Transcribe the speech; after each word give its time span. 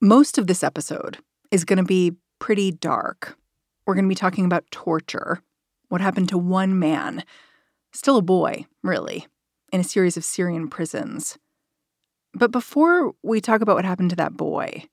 Most 0.00 0.38
of 0.38 0.46
this 0.46 0.62
episode 0.62 1.18
is 1.50 1.64
going 1.64 1.78
to 1.78 1.82
be 1.82 2.12
pretty 2.38 2.70
dark. 2.70 3.36
We're 3.84 3.94
going 3.94 4.04
to 4.04 4.08
be 4.08 4.14
talking 4.14 4.44
about 4.44 4.70
torture, 4.70 5.42
what 5.88 6.00
happened 6.00 6.28
to 6.28 6.38
one 6.38 6.78
man, 6.78 7.24
still 7.92 8.16
a 8.16 8.22
boy, 8.22 8.66
really, 8.84 9.26
in 9.72 9.80
a 9.80 9.84
series 9.84 10.16
of 10.16 10.24
Syrian 10.24 10.68
prisons. 10.68 11.36
But 12.32 12.52
before 12.52 13.12
we 13.24 13.40
talk 13.40 13.60
about 13.60 13.74
what 13.74 13.84
happened 13.84 14.10
to 14.10 14.16
that 14.16 14.36
boy, 14.36 14.84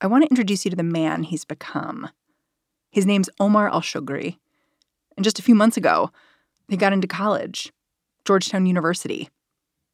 I 0.00 0.06
want 0.06 0.22
to 0.22 0.30
introduce 0.30 0.64
you 0.64 0.70
to 0.70 0.76
the 0.76 0.84
man 0.84 1.24
he's 1.24 1.44
become. 1.44 2.08
His 2.92 3.06
name's 3.06 3.30
Omar 3.40 3.68
Alshogre. 3.68 4.36
And 5.16 5.24
just 5.24 5.40
a 5.40 5.42
few 5.42 5.56
months 5.56 5.76
ago, 5.76 6.12
he 6.68 6.76
got 6.76 6.92
into 6.92 7.08
college, 7.08 7.72
Georgetown 8.24 8.66
University. 8.66 9.28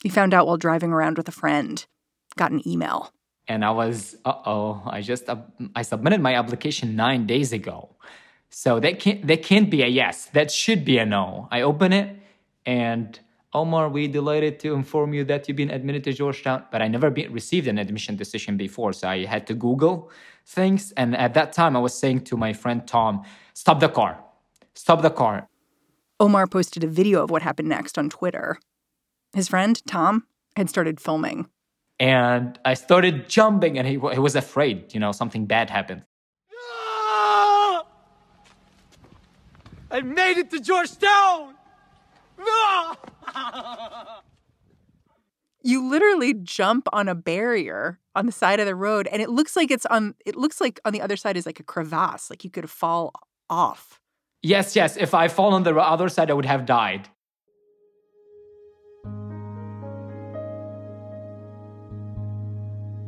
He 0.03 0.11
found 0.11 0.35
out 0.35 0.47
while 0.47 0.59
driving 0.59 0.93
around 0.93 1.17
with 1.17 1.27
a 1.27 1.33
friend, 1.33 1.87
got 2.37 2.51
an 2.51 2.69
email. 2.69 3.15
And 3.49 3.65
I 3.65 3.71
was, 3.71 4.17
uh 4.25 4.35
oh, 4.45 4.83
I 4.87 5.01
just, 5.03 5.29
uh, 5.29 5.37
I 5.75 5.83
submitted 5.83 6.21
my 6.21 6.35
application 6.35 6.97
nine 6.97 7.27
days 7.27 7.53
ago. 7.53 7.91
So 8.51 8.81
that 8.81 8.99
can't, 8.99 9.27
that 9.27 9.43
can't 9.43 9.71
be 9.71 9.83
a 9.83 9.87
yes. 9.87 10.27
That 10.27 10.51
should 10.51 10.85
be 10.85 10.99
a 10.99 11.07
no. 11.07 11.49
I 11.51 11.63
open 11.63 11.93
it 11.93 12.17
and 12.65 13.19
Omar, 13.57 13.89
we 13.89 14.07
delighted 14.07 14.61
to 14.61 14.75
inform 14.75 15.15
you 15.15 15.25
that 15.25 15.49
you've 15.49 15.57
been 15.57 15.71
admitted 15.71 16.05
to 16.05 16.13
Georgetown, 16.13 16.65
but 16.71 16.83
I 16.83 16.89
never 16.89 17.09
received 17.09 17.69
an 17.69 17.79
admission 17.79 18.15
decision 18.15 18.59
before. 18.59 18.93
So 18.93 19.09
I 19.09 19.25
had 19.25 19.47
to 19.47 19.55
Google 19.55 20.11
things. 20.45 20.93
And 20.93 21.17
at 21.17 21.33
that 21.35 21.55
time, 21.55 21.75
I 21.75 21.81
was 21.81 21.95
saying 21.95 22.25
to 22.25 22.37
my 22.37 22.53
friend 22.53 22.87
Tom, 22.87 23.25
stop 23.55 23.81
the 23.81 23.89
car, 23.89 24.23
stop 24.75 25.01
the 25.01 25.11
car. 25.11 25.49
Omar 26.21 26.47
posted 26.47 26.85
a 26.85 26.87
video 26.87 27.23
of 27.23 27.31
what 27.31 27.43
happened 27.43 27.69
next 27.69 27.97
on 27.97 28.11
Twitter. 28.11 28.59
His 29.33 29.49
friend, 29.49 29.81
Tom, 29.87 30.25
had 30.57 30.69
started 30.69 31.01
filming. 31.01 31.49
And 31.99 32.59
I 32.65 32.75
started 32.75 33.29
jumping, 33.29 33.79
and 33.79 33.87
he, 33.87 33.95
he 33.95 34.19
was 34.19 34.37
afraid, 34.37 34.93
you 34.93 35.01
know, 35.01 35.13
something 35.13 35.47
bad 35.47 35.71
happened. 35.71 36.05
Ah! 36.53 37.85
I 39.91 40.01
made 40.03 40.37
it 40.37 40.51
to 40.51 40.61
Georgetown! 40.61 41.55
Ah! 42.39 44.21
you 45.67 45.89
literally 45.89 46.35
jump 46.35 46.87
on 46.93 47.09
a 47.09 47.15
barrier 47.15 47.99
on 48.15 48.27
the 48.27 48.33
side 48.33 48.61
of 48.61 48.67
the 48.67 48.75
road 48.75 49.09
and 49.11 49.21
it 49.21 49.29
looks 49.29 49.57
like 49.57 49.71
it's 49.71 49.85
on 49.87 50.15
it 50.25 50.37
looks 50.37 50.61
like 50.61 50.79
on 50.85 50.93
the 50.93 51.01
other 51.01 51.17
side 51.17 51.37
is 51.37 51.45
like 51.45 51.59
a 51.59 51.65
crevasse 51.65 52.31
like 52.31 52.45
you 52.45 52.51
could 52.51 52.71
fall 52.71 53.13
off. 53.51 54.01
Yes 54.43 54.77
yes. 54.77 54.97
If 54.97 55.13
i 55.13 55.27
fall 55.29 55.55
on 55.55 55.65
the 55.65 55.75
other 55.77 56.09
side 56.09 56.31
i 56.31 56.35
would 56.35 56.47
have 56.47 56.67
died 56.67 57.09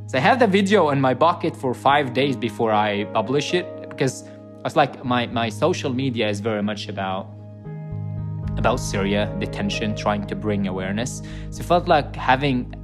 so 0.08 0.18
i 0.18 0.20
have 0.20 0.38
the 0.38 0.46
video 0.46 0.90
in 0.90 1.00
my 1.00 1.14
bucket 1.14 1.56
for 1.56 1.72
five 1.72 2.12
days 2.12 2.36
before 2.36 2.72
i 2.72 3.04
publish 3.12 3.54
it 3.54 3.66
because 3.88 4.24
it's 4.64 4.76
like 4.76 5.04
my, 5.04 5.26
my 5.26 5.48
social 5.48 5.92
media 5.92 6.28
is 6.28 6.40
very 6.40 6.62
much 6.62 6.88
about 6.88 7.28
about 8.58 8.80
Syria, 8.80 9.32
detention, 9.38 9.94
trying 9.94 10.26
to 10.26 10.34
bring 10.34 10.66
awareness. 10.66 11.22
So 11.50 11.60
it 11.60 11.66
felt 11.66 11.86
like 11.86 12.14
having 12.16 12.74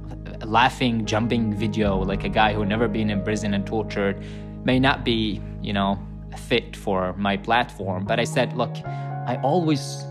a 0.41 0.45
laughing, 0.45 1.05
jumping 1.05 1.53
video, 1.53 1.97
like 1.97 2.23
a 2.23 2.29
guy 2.29 2.53
who 2.53 2.65
never 2.65 2.87
been 2.87 3.09
in 3.09 3.21
prison 3.23 3.53
and 3.53 3.67
tortured, 3.67 4.23
may 4.63 4.79
not 4.79 5.03
be, 5.03 5.41
you 5.61 5.73
know, 5.73 5.99
fit 6.47 6.75
for 6.75 7.13
my 7.17 7.35
platform. 7.35 8.05
But 8.05 8.19
I 8.19 8.23
said, 8.23 8.53
look, 8.53 8.73
I 9.27 9.37
always 9.43 10.03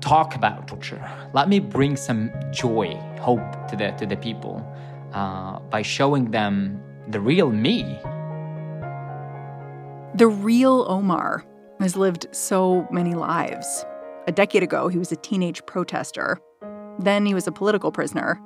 talk 0.00 0.34
about 0.34 0.66
torture. 0.66 1.00
Let 1.32 1.48
me 1.48 1.60
bring 1.60 1.96
some 1.96 2.30
joy, 2.50 2.94
hope 3.20 3.68
to 3.68 3.76
the 3.76 3.92
to 3.92 4.04
the 4.04 4.16
people 4.16 4.66
uh, 5.12 5.58
by 5.70 5.82
showing 5.82 6.30
them 6.30 6.80
the 7.08 7.20
real 7.20 7.50
me. 7.50 7.98
The 10.14 10.28
real 10.28 10.84
Omar 10.88 11.44
has 11.80 11.96
lived 11.96 12.26
so 12.32 12.86
many 12.90 13.14
lives. 13.14 13.84
A 14.26 14.32
decade 14.32 14.62
ago, 14.62 14.88
he 14.88 14.98
was 14.98 15.10
a 15.10 15.16
teenage 15.16 15.64
protester. 15.66 16.38
Then 16.98 17.26
he 17.26 17.34
was 17.34 17.46
a 17.46 17.52
political 17.52 17.90
prisoner. 17.90 18.40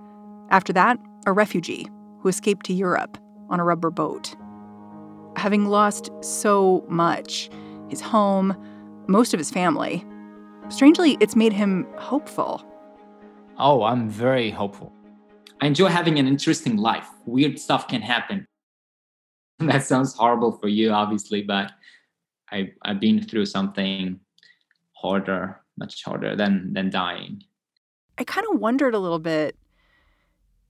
After 0.51 0.73
that, 0.73 0.99
a 1.27 1.33
refugee 1.33 1.87
who 2.21 2.29
escaped 2.29 2.65
to 2.67 2.73
Europe 2.73 3.19
on 3.51 3.61
a 3.61 3.65
rubber 3.65 3.91
boat. 3.91 4.35
Having 5.37 5.67
lost 5.67 6.11
so 6.23 6.85
much 6.89 7.51
his 7.89 8.01
home, 8.01 8.57
most 9.07 9.35
of 9.35 9.39
his 9.39 9.51
family 9.51 10.05
strangely, 10.69 11.17
it's 11.21 11.37
made 11.37 11.53
him 11.53 11.87
hopeful. 11.97 12.65
Oh, 13.59 13.83
I'm 13.85 14.09
very 14.09 14.51
hopeful. 14.51 14.93
I 15.61 15.67
enjoy 15.67 15.89
having 15.89 16.19
an 16.19 16.27
interesting 16.27 16.77
life. 16.77 17.09
Weird 17.25 17.59
stuff 17.59 17.89
can 17.89 18.03
happen. 18.03 18.47
that 19.61 19.85
sounds 19.85 20.15
horrible 20.15 20.53
for 20.53 20.69
you, 20.69 20.91
obviously, 20.91 21.43
but 21.43 21.73
I, 22.51 22.73
I've 22.83 23.01
been 23.01 23.23
through 23.23 23.47
something 23.47 24.21
harder 24.93 25.61
much 25.79 26.03
harder 26.05 26.37
than 26.37 26.73
than 26.73 26.91
dying. 26.91 27.43
I 28.19 28.25
kind 28.25 28.47
of 28.51 28.61
wondered 28.61 28.95
a 28.95 28.99
little 28.99 29.19
bit 29.19 29.57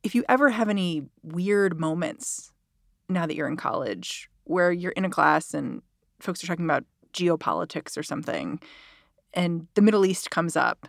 if 0.03 0.15
you 0.15 0.25
ever 0.29 0.51
have 0.51 0.69
any 0.69 1.07
weird 1.23 1.79
moments 1.79 2.53
now 3.09 3.27
that 3.27 3.37
you're 3.37 3.49
in 3.49 3.57
college 3.57 4.29
where 4.45 4.73
you're 4.73 4.93
in 4.93 5.05
a 5.05 5.11
class 5.11 5.55
and 5.55 5.83
folks 6.21 6.43
are 6.43 6.47
talking 6.47 6.65
about 6.65 6.85
geopolitics 7.13 7.97
or 7.97 8.03
something 8.03 8.61
and 9.33 9.67
the 9.75 9.83
Middle 9.83 10.05
East 10.05 10.31
comes 10.31 10.57
up 10.57 10.89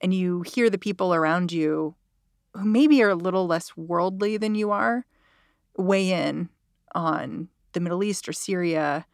and 0.00 0.14
you 0.14 0.42
hear 0.42 0.70
the 0.70 0.78
people 0.78 1.14
around 1.14 1.52
you 1.52 1.94
who 2.58 2.68
maybe 2.68 3.02
are 3.02 3.10
a 3.10 3.14
little 3.14 3.46
less 3.46 3.76
worldly 3.76 4.36
than 4.36 4.54
you 4.54 4.70
are 4.70 5.06
weigh 5.76 6.10
in 6.10 6.48
on 6.94 7.48
the 7.72 7.80
Middle 7.80 8.02
East 8.02 8.28
or 8.28 8.32
Syria 8.32 9.06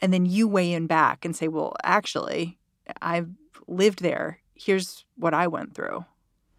and 0.00 0.12
then 0.12 0.26
you 0.26 0.48
weigh 0.48 0.72
in 0.72 0.86
back 0.86 1.24
and 1.24 1.34
say 1.34 1.48
well 1.48 1.76
actually 1.82 2.58
I've 3.00 3.30
lived 3.66 4.02
there. 4.02 4.40
Here's 4.54 5.04
what 5.16 5.34
I 5.34 5.46
went 5.46 5.74
through. 5.74 6.04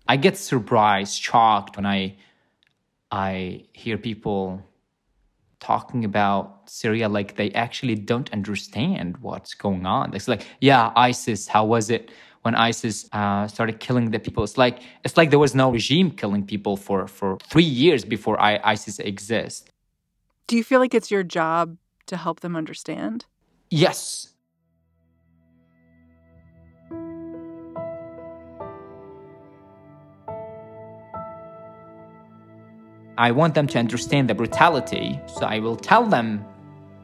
I 0.08 0.18
get 0.18 0.38
surprised, 0.38 1.22
shocked 1.22 1.78
when 1.78 1.86
I 1.86 2.18
I 3.12 3.66
hear 3.74 3.98
people 3.98 4.62
talking 5.60 6.06
about 6.06 6.70
Syria 6.70 7.10
like 7.10 7.38
they 7.38 7.52
actually 7.52 7.96
don't 7.96 8.32
understand 8.34 9.18
what's 9.18 9.54
going 9.54 9.86
on. 9.86 10.14
It's 10.14 10.28
like, 10.28 10.46
yeah, 10.60 10.92
ISIS. 10.96 11.48
How 11.48 11.66
was 11.66 11.90
it 11.90 12.12
when 12.46 12.54
ISIS 12.54 13.10
uh, 13.12 13.48
started 13.48 13.80
killing 13.80 14.12
the 14.12 14.20
people? 14.20 14.44
It's 14.44 14.58
like 14.58 14.80
it's 15.04 15.18
like 15.18 15.32
there 15.32 15.40
was 15.40 15.56
no 15.56 15.72
regime 15.72 16.12
killing 16.12 16.46
people 16.46 16.78
for 16.78 17.08
for 17.08 17.38
three 17.50 17.72
years 17.84 18.06
before 18.06 18.40
I, 18.40 18.60
ISIS 18.64 19.00
exists. 19.00 19.68
Do 20.48 20.56
you 20.56 20.64
feel 20.64 20.80
like 20.80 20.94
it's 20.94 21.10
your 21.10 21.24
job 21.24 21.78
to 22.06 22.16
help 22.16 22.42
them 22.42 22.56
understand? 22.56 23.26
Yes, 23.72 24.36
I 33.18 33.32
want 33.32 33.56
them 33.56 33.66
to 33.68 33.80
understand 33.80 34.30
the 34.30 34.36
brutality, 34.36 35.20
so 35.26 35.48
I 35.48 35.58
will 35.60 35.78
tell 35.78 36.06
them 36.06 36.46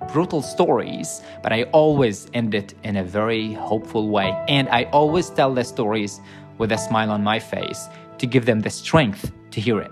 brutal 0.08 0.42
stories, 0.42 1.22
but 1.44 1.54
I 1.54 1.64
always 1.72 2.28
end 2.34 2.54
it 2.56 2.74
in 2.84 2.98
a 2.98 3.04
very 3.04 3.54
hopeful 3.54 4.10
way. 4.10 4.36
And 4.48 4.68
I 4.70 4.84
always 4.86 5.30
tell 5.30 5.54
the 5.54 5.64
stories 5.64 6.20
with 6.58 6.72
a 6.72 6.78
smile 6.78 7.12
on 7.12 7.24
my 7.24 7.40
face 7.40 7.88
to 8.18 8.28
give 8.28 8.46
them 8.46 8.60
the 8.60 8.70
strength 8.70 9.32
to 9.52 9.62
hear 9.62 9.80
it. 9.80 9.92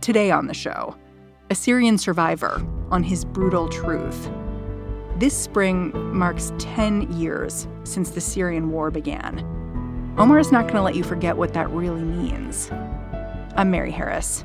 Today 0.00 0.30
on 0.30 0.46
the 0.46 0.54
show, 0.54 0.94
a 1.50 1.54
Syrian 1.54 1.98
survivor 1.98 2.64
on 2.90 3.02
his 3.02 3.24
brutal 3.24 3.68
truth. 3.68 4.30
This 5.18 5.36
spring 5.36 5.92
marks 6.14 6.52
10 6.58 7.12
years 7.12 7.66
since 7.84 8.10
the 8.10 8.20
Syrian 8.20 8.70
war 8.70 8.90
began. 8.90 9.40
Omar 10.18 10.38
is 10.38 10.52
not 10.52 10.62
going 10.64 10.76
to 10.76 10.82
let 10.82 10.94
you 10.94 11.04
forget 11.04 11.36
what 11.36 11.54
that 11.54 11.70
really 11.70 12.02
means. 12.02 12.70
I'm 13.56 13.70
Mary 13.70 13.90
Harris. 13.90 14.44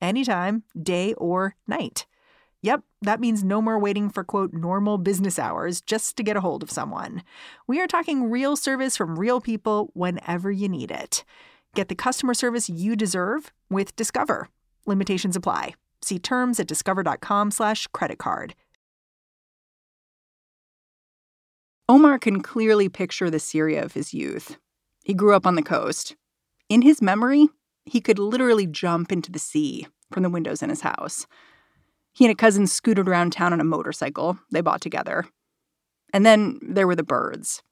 anytime, 0.00 0.64
day 0.80 1.14
or 1.14 1.56
night. 1.66 2.06
Yep, 2.62 2.82
that 3.02 3.20
means 3.20 3.42
no 3.42 3.62
more 3.62 3.78
waiting 3.78 4.10
for 4.10 4.22
quote 4.22 4.52
normal 4.52 4.98
business 4.98 5.38
hours 5.38 5.80
just 5.80 6.16
to 6.16 6.22
get 6.22 6.36
a 6.36 6.40
hold 6.40 6.62
of 6.62 6.70
someone. 6.70 7.22
We 7.66 7.80
are 7.80 7.86
talking 7.86 8.30
real 8.30 8.54
service 8.54 8.96
from 8.96 9.18
real 9.18 9.40
people 9.40 9.90
whenever 9.94 10.50
you 10.50 10.68
need 10.68 10.90
it. 10.90 11.24
Get 11.74 11.88
the 11.88 11.94
customer 11.94 12.34
service 12.34 12.68
you 12.68 12.96
deserve 12.96 13.52
with 13.70 13.96
Discover. 13.96 14.48
Limitations 14.86 15.36
apply. 15.36 15.74
See 16.02 16.18
terms 16.18 16.60
at 16.60 16.66
discover.com/slash 16.66 17.86
credit 17.88 18.18
card. 18.18 18.54
Omar 21.88 22.18
can 22.18 22.40
clearly 22.40 22.88
picture 22.88 23.30
the 23.30 23.40
Syria 23.40 23.82
of 23.84 23.94
his 23.94 24.14
youth. 24.14 24.58
He 25.02 25.14
grew 25.14 25.34
up 25.34 25.46
on 25.46 25.56
the 25.56 25.62
coast. 25.62 26.14
In 26.68 26.82
his 26.82 27.02
memory, 27.02 27.48
he 27.90 28.00
could 28.00 28.20
literally 28.20 28.68
jump 28.68 29.10
into 29.10 29.32
the 29.32 29.38
sea 29.40 29.88
from 30.12 30.22
the 30.22 30.30
windows 30.30 30.62
in 30.62 30.70
his 30.70 30.82
house. 30.82 31.26
He 32.12 32.24
and 32.24 32.30
a 32.30 32.36
cousin 32.36 32.68
scooted 32.68 33.08
around 33.08 33.32
town 33.32 33.52
on 33.52 33.60
a 33.60 33.64
motorcycle 33.64 34.38
they 34.52 34.60
bought 34.60 34.80
together. 34.80 35.26
And 36.12 36.24
then 36.24 36.60
there 36.62 36.86
were 36.86 36.94
the 36.94 37.02
birds. 37.02 37.62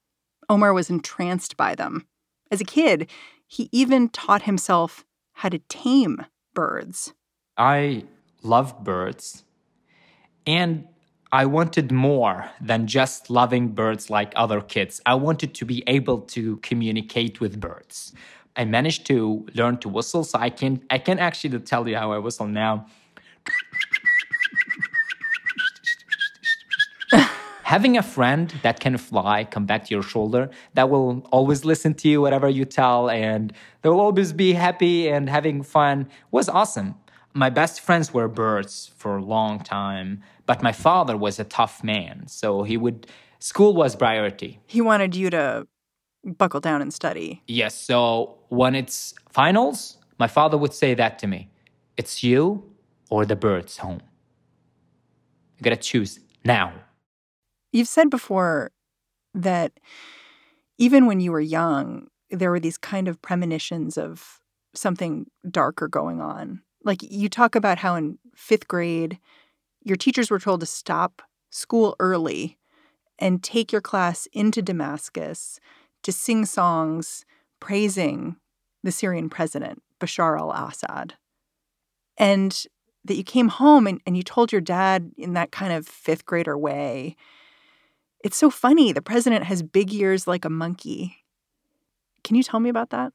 Omar 0.49 0.73
was 0.73 0.89
entranced 0.89 1.55
by 1.55 1.73
them. 1.73 2.05
As 2.51 2.59
a 2.59 2.65
kid, 2.65 3.09
he 3.47 3.69
even 3.71 4.09
taught 4.09 4.41
himself 4.41 5.05
how 5.33 5.47
to 5.47 5.59
tame 5.69 6.25
birds. 6.53 7.13
I 7.57 8.03
love 8.43 8.83
birds. 8.83 9.43
And 10.45 10.85
I 11.31 11.45
wanted 11.45 11.91
more 11.91 12.49
than 12.59 12.87
just 12.87 13.29
loving 13.29 13.69
birds 13.69 14.09
like 14.09 14.33
other 14.35 14.59
kids. 14.59 14.99
I 15.05 15.15
wanted 15.15 15.53
to 15.53 15.65
be 15.65 15.83
able 15.87 16.21
to 16.21 16.57
communicate 16.57 17.39
with 17.39 17.59
birds. 17.59 18.13
I 18.55 18.65
managed 18.65 19.05
to 19.07 19.45
learn 19.53 19.77
to 19.77 19.89
whistle, 19.89 20.23
so 20.23 20.39
I 20.39 20.49
can 20.49 20.83
I 20.89 20.97
can 20.97 21.19
actually 21.19 21.59
tell 21.59 21.87
you 21.87 21.95
how 21.95 22.11
I 22.11 22.17
whistle 22.17 22.47
now. 22.47 22.87
Having 27.63 27.97
a 27.97 28.03
friend 28.03 28.51
that 28.63 28.79
can 28.79 28.97
fly, 28.97 29.43
come 29.43 29.67
back 29.67 29.85
to 29.85 29.93
your 29.93 30.01
shoulder, 30.01 30.49
that 30.73 30.89
will 30.89 31.19
always 31.31 31.63
listen 31.65 31.93
to 31.95 32.09
you, 32.09 32.19
whatever 32.19 32.49
you 32.49 32.65
tell, 32.65 33.11
and 33.11 33.53
they 33.83 33.89
will 33.89 33.99
always 33.99 34.33
be 34.33 34.53
happy 34.53 35.07
and 35.07 35.29
having 35.29 35.61
fun 35.61 36.09
was 36.31 36.49
awesome. 36.49 36.95
My 37.33 37.51
best 37.51 37.79
friends 37.79 38.11
were 38.11 38.27
birds 38.27 38.91
for 38.97 39.17
a 39.17 39.23
long 39.23 39.59
time, 39.59 40.23
but 40.47 40.63
my 40.63 40.71
father 40.71 41.15
was 41.15 41.39
a 41.39 41.43
tough 41.43 41.83
man, 41.83 42.27
so 42.27 42.63
he 42.63 42.75
would 42.75 43.05
school 43.37 43.75
was 43.75 43.95
priority. 43.95 44.59
He 44.65 44.81
wanted 44.81 45.15
you 45.15 45.29
to 45.29 45.67
buckle 46.37 46.59
down 46.59 46.81
and 46.81 46.93
study. 46.93 47.41
Yes, 47.47 47.75
so 47.75 48.37
when 48.49 48.75
it's 48.75 49.13
finals, 49.29 49.97
my 50.19 50.27
father 50.27 50.57
would 50.57 50.73
say 50.73 50.93
that 50.93 51.19
to 51.19 51.27
me. 51.27 51.49
It's 51.97 52.23
you 52.23 52.63
or 53.09 53.25
the 53.25 53.35
birds 53.35 53.77
home. 53.77 54.01
You 55.57 55.63
got 55.63 55.71
to 55.71 55.75
choose 55.75 56.19
now. 56.45 56.73
You've 57.71 57.87
said 57.87 58.09
before 58.09 58.71
that 59.33 59.73
even 60.77 61.05
when 61.05 61.19
you 61.19 61.31
were 61.31 61.41
young, 61.41 62.07
there 62.31 62.51
were 62.51 62.59
these 62.59 62.77
kind 62.77 63.07
of 63.07 63.21
premonitions 63.21 63.97
of 63.97 64.39
something 64.73 65.25
darker 65.49 65.87
going 65.87 66.21
on. 66.21 66.61
Like 66.83 66.99
you 67.03 67.27
talk 67.27 67.55
about 67.55 67.79
how 67.79 67.95
in 67.95 68.17
fifth 68.35 68.67
grade, 68.67 69.19
your 69.83 69.97
teachers 69.97 70.31
were 70.31 70.39
told 70.39 70.61
to 70.61 70.65
stop 70.65 71.21
school 71.49 71.95
early 71.99 72.57
and 73.17 73.43
take 73.43 73.71
your 73.71 73.81
class 73.81 74.27
into 74.31 74.61
Damascus 74.61 75.59
to 76.03 76.11
sing 76.11 76.45
songs 76.45 77.25
praising 77.59 78.37
the 78.83 78.91
Syrian 78.91 79.29
president, 79.29 79.81
Bashar 79.99 80.39
al 80.39 80.51
Assad. 80.51 81.15
And 82.17 82.65
that 83.05 83.15
you 83.15 83.23
came 83.23 83.47
home 83.47 83.87
and, 83.87 84.01
and 84.05 84.17
you 84.17 84.23
told 84.23 84.51
your 84.51 84.61
dad 84.61 85.11
in 85.17 85.33
that 85.33 85.51
kind 85.51 85.73
of 85.73 85.87
fifth 85.87 86.25
grader 86.25 86.57
way, 86.57 87.15
it's 88.23 88.37
so 88.37 88.49
funny. 88.49 88.91
The 88.91 89.01
president 89.01 89.45
has 89.45 89.63
big 89.63 89.93
ears 89.93 90.27
like 90.27 90.45
a 90.45 90.49
monkey. 90.49 91.17
Can 92.23 92.35
you 92.35 92.43
tell 92.43 92.59
me 92.59 92.69
about 92.69 92.89
that? 92.89 93.13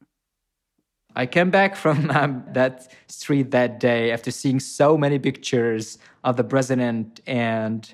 I 1.15 1.25
came 1.25 1.49
back 1.49 1.75
from 1.75 2.09
um, 2.15 2.43
that 2.53 2.91
street 3.07 3.51
that 3.51 3.79
day 3.79 4.11
after 4.11 4.31
seeing 4.31 4.59
so 4.59 4.97
many 4.97 5.19
pictures 5.19 5.97
of 6.23 6.35
the 6.35 6.43
president, 6.43 7.21
and 7.25 7.93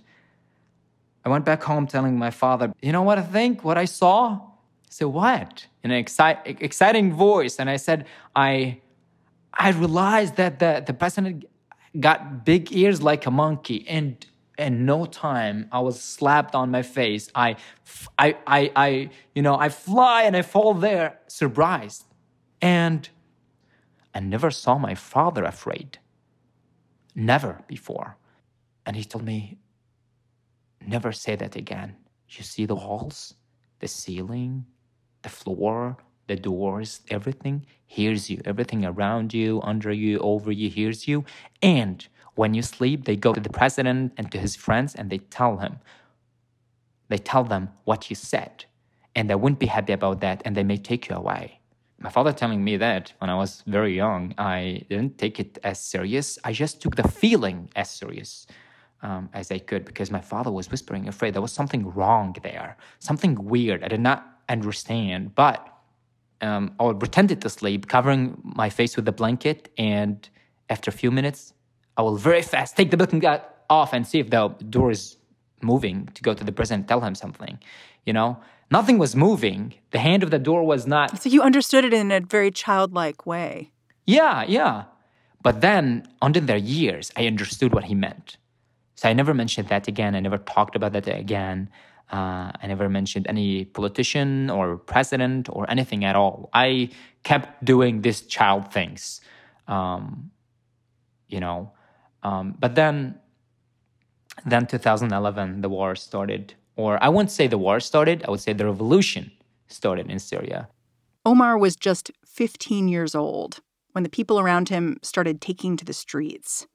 I 1.24 1.30
went 1.30 1.46
back 1.46 1.62
home 1.62 1.86
telling 1.86 2.18
my 2.18 2.32
father, 2.32 2.74
"You 2.82 2.92
know 2.92 3.04
what 3.04 3.20
I 3.20 3.24
think? 3.24 3.64
What 3.64 3.78
I 3.78 3.86
saw." 3.86 4.51
Said, 4.92 5.06
"What?" 5.06 5.68
In 5.84 5.92
an 5.92 6.04
exci- 6.04 6.62
exciting 6.62 7.14
voice, 7.14 7.60
and 7.60 7.70
I 7.70 7.78
said, 7.78 8.06
"I, 8.36 8.82
I 9.54 9.70
realized 9.72 10.36
that 10.36 10.60
the 10.60 10.84
the 10.86 10.94
president 10.94 11.46
got 12.08 12.46
big 12.46 12.64
ears 12.82 13.02
like 13.02 13.26
a 13.26 13.32
monkey, 13.32 13.86
and 13.88 14.26
in 14.58 14.86
no 14.86 15.06
time 15.06 15.58
I 15.72 15.80
was 15.80 15.96
slapped 16.02 16.54
on 16.56 16.70
my 16.72 16.84
face. 16.84 17.32
I, 17.34 17.56
I, 18.20 18.28
I, 18.46 18.72
I, 18.76 19.10
you 19.34 19.42
know, 19.42 19.56
I 19.58 19.70
fly 19.70 20.24
and 20.24 20.36
I 20.36 20.42
fall 20.42 20.74
there, 20.74 21.20
surprised." 21.28 22.04
And 22.62 23.10
I 24.14 24.20
never 24.20 24.52
saw 24.52 24.78
my 24.78 24.94
father 24.94 25.44
afraid. 25.46 26.00
Never 27.16 27.64
before. 27.68 28.18
And 28.86 28.96
he 28.96 29.04
told 29.04 29.24
me, 29.24 29.58
never 30.86 31.12
say 31.12 31.36
that 31.36 31.56
again. 31.56 31.96
You 32.30 32.44
see 32.44 32.66
the 32.66 32.76
walls, 32.76 33.34
the 33.80 33.88
ceiling, 33.88 34.66
the 35.24 35.30
floor, 35.30 35.98
the 36.28 36.36
doors, 36.36 37.02
everything 37.10 37.66
hears 37.86 38.30
you. 38.30 38.42
Everything 38.46 38.86
around 38.86 39.34
you, 39.34 39.62
under 39.64 39.92
you, 39.92 40.20
over 40.20 40.52
you 40.52 40.70
hears 40.70 41.08
you. 41.08 41.26
And 41.62 42.08
when 42.36 42.54
you 42.54 42.62
sleep, 42.62 43.06
they 43.06 43.16
go 43.16 43.34
to 43.34 43.40
the 43.40 43.50
president 43.50 44.14
and 44.18 44.32
to 44.32 44.38
his 44.38 44.56
friends 44.56 44.96
and 44.96 45.10
they 45.10 45.18
tell 45.18 45.58
him, 45.58 45.80
they 47.10 47.18
tell 47.18 47.44
them 47.44 47.70
what 47.84 48.10
you 48.10 48.16
said. 48.16 48.66
And 49.16 49.30
they 49.30 49.36
wouldn't 49.36 49.60
be 49.60 49.66
happy 49.66 49.94
about 49.94 50.22
that 50.22 50.42
and 50.46 50.56
they 50.56 50.64
may 50.64 50.78
take 50.78 51.10
you 51.10 51.16
away 51.16 51.62
my 52.02 52.10
father 52.10 52.34
telling 52.34 52.64
me 52.64 52.78
that 52.78 53.14
when 53.20 53.30
I 53.30 53.36
was 53.36 53.64
very 53.68 53.96
young, 53.96 54.34
I 54.38 54.84
didn't 54.90 55.18
take 55.18 55.40
it 55.40 55.60
as 55.64 55.80
serious. 55.80 56.40
I 56.44 56.52
just 56.52 56.82
took 56.82 56.96
the 56.96 57.08
feeling 57.08 57.70
as 57.76 57.92
serious 57.92 58.48
um, 59.04 59.30
as 59.34 59.52
I 59.52 59.60
could 59.60 59.86
because 59.86 60.10
my 60.10 60.22
father 60.22 60.52
was 60.52 60.70
whispering, 60.72 61.08
afraid 61.08 61.34
there 61.34 61.42
was 61.42 61.52
something 61.52 61.92
wrong 61.94 62.36
there, 62.42 62.76
something 63.00 63.36
weird. 63.36 63.84
I 63.84 63.88
did 63.88 64.00
not 64.00 64.41
understand, 64.52 65.36
but 65.36 65.68
um, 66.42 66.76
I 66.80 66.84
would 66.84 67.00
pretended 67.00 67.42
to 67.42 67.50
sleep, 67.50 67.88
covering 67.88 68.40
my 68.44 68.70
face 68.70 68.96
with 68.96 69.06
the 69.06 69.12
blanket, 69.12 69.70
and 69.78 70.28
after 70.70 70.90
a 70.90 70.94
few 70.94 71.12
minutes, 71.12 71.54
I 71.98 72.02
will 72.02 72.18
very 72.18 72.42
fast 72.42 72.76
take 72.76 72.92
the 72.92 72.98
blanket 72.98 73.44
off 73.70 73.94
and 73.94 74.06
see 74.06 74.20
if 74.20 74.30
the 74.30 74.48
door 74.70 74.92
is 74.92 75.18
moving 75.62 76.08
to 76.14 76.22
go 76.22 76.34
to 76.34 76.44
the 76.44 76.52
president, 76.52 76.88
tell 76.88 77.02
him 77.02 77.16
something, 77.16 77.60
you 78.06 78.14
know. 78.14 78.38
Nothing 78.72 78.98
was 78.98 79.18
moving. 79.18 79.74
The 79.92 80.00
hand 80.00 80.24
of 80.24 80.32
the 80.32 80.40
door 80.40 80.64
was 80.64 80.88
not. 80.88 81.22
So 81.22 81.28
you 81.28 81.42
understood 81.42 81.84
it 81.84 81.94
in 81.94 82.10
a 82.10 82.22
very 82.22 82.52
childlike 82.52 83.26
way. 83.26 83.72
Yeah, 84.06 84.46
yeah. 84.48 84.86
But 85.44 85.60
then, 85.60 86.08
under 86.22 86.40
their 86.40 86.58
years, 86.58 87.12
I 87.18 87.28
understood 87.28 87.74
what 87.74 87.86
he 87.86 87.96
meant. 87.96 88.38
So 88.96 89.10
I 89.10 89.14
never 89.14 89.34
mentioned 89.34 89.68
that 89.68 89.88
again. 89.90 90.16
I 90.16 90.22
never 90.22 90.38
talked 90.38 90.76
about 90.76 90.94
that 90.94 91.08
again. 91.08 91.70
Uh, 92.12 92.52
I 92.62 92.68
never 92.68 92.90
mentioned 92.90 93.26
any 93.30 93.66
politician 93.66 94.50
or 94.50 94.78
president 94.78 95.48
or 95.50 95.70
anything 95.70 96.04
at 96.04 96.16
all. 96.16 96.50
I 96.54 96.90
kept 97.24 97.64
doing 97.64 98.02
these 98.02 98.22
child 98.22 98.74
things, 98.74 99.22
um, 99.68 100.32
you 101.30 101.40
know. 101.40 101.72
Um, 102.24 102.56
but 102.60 102.76
then, 102.76 103.18
then 104.46 104.68
2011, 104.68 105.62
the 105.62 105.70
war 105.70 105.96
started 105.96 106.56
or 106.76 107.02
I 107.04 107.10
wouldn't 107.10 107.32
say 107.32 107.48
the 107.48 107.58
war 107.58 107.80
started, 107.80 108.24
I 108.28 108.32
would 108.32 108.40
say 108.40 108.54
the 108.54 108.66
revolution 108.66 109.32
started 109.68 110.10
in 110.10 110.20
Syria. 110.20 110.70
Omar 111.26 111.58
was 111.58 111.76
just 111.76 112.12
15 112.26 112.88
years 112.88 113.14
old 113.14 113.60
when 113.92 114.04
the 114.04 114.10
people 114.10 114.40
around 114.40 114.70
him 114.70 114.98
started 115.02 115.42
taking 115.42 115.78
to 115.78 115.86
the 115.86 115.94
streets. 115.94 116.66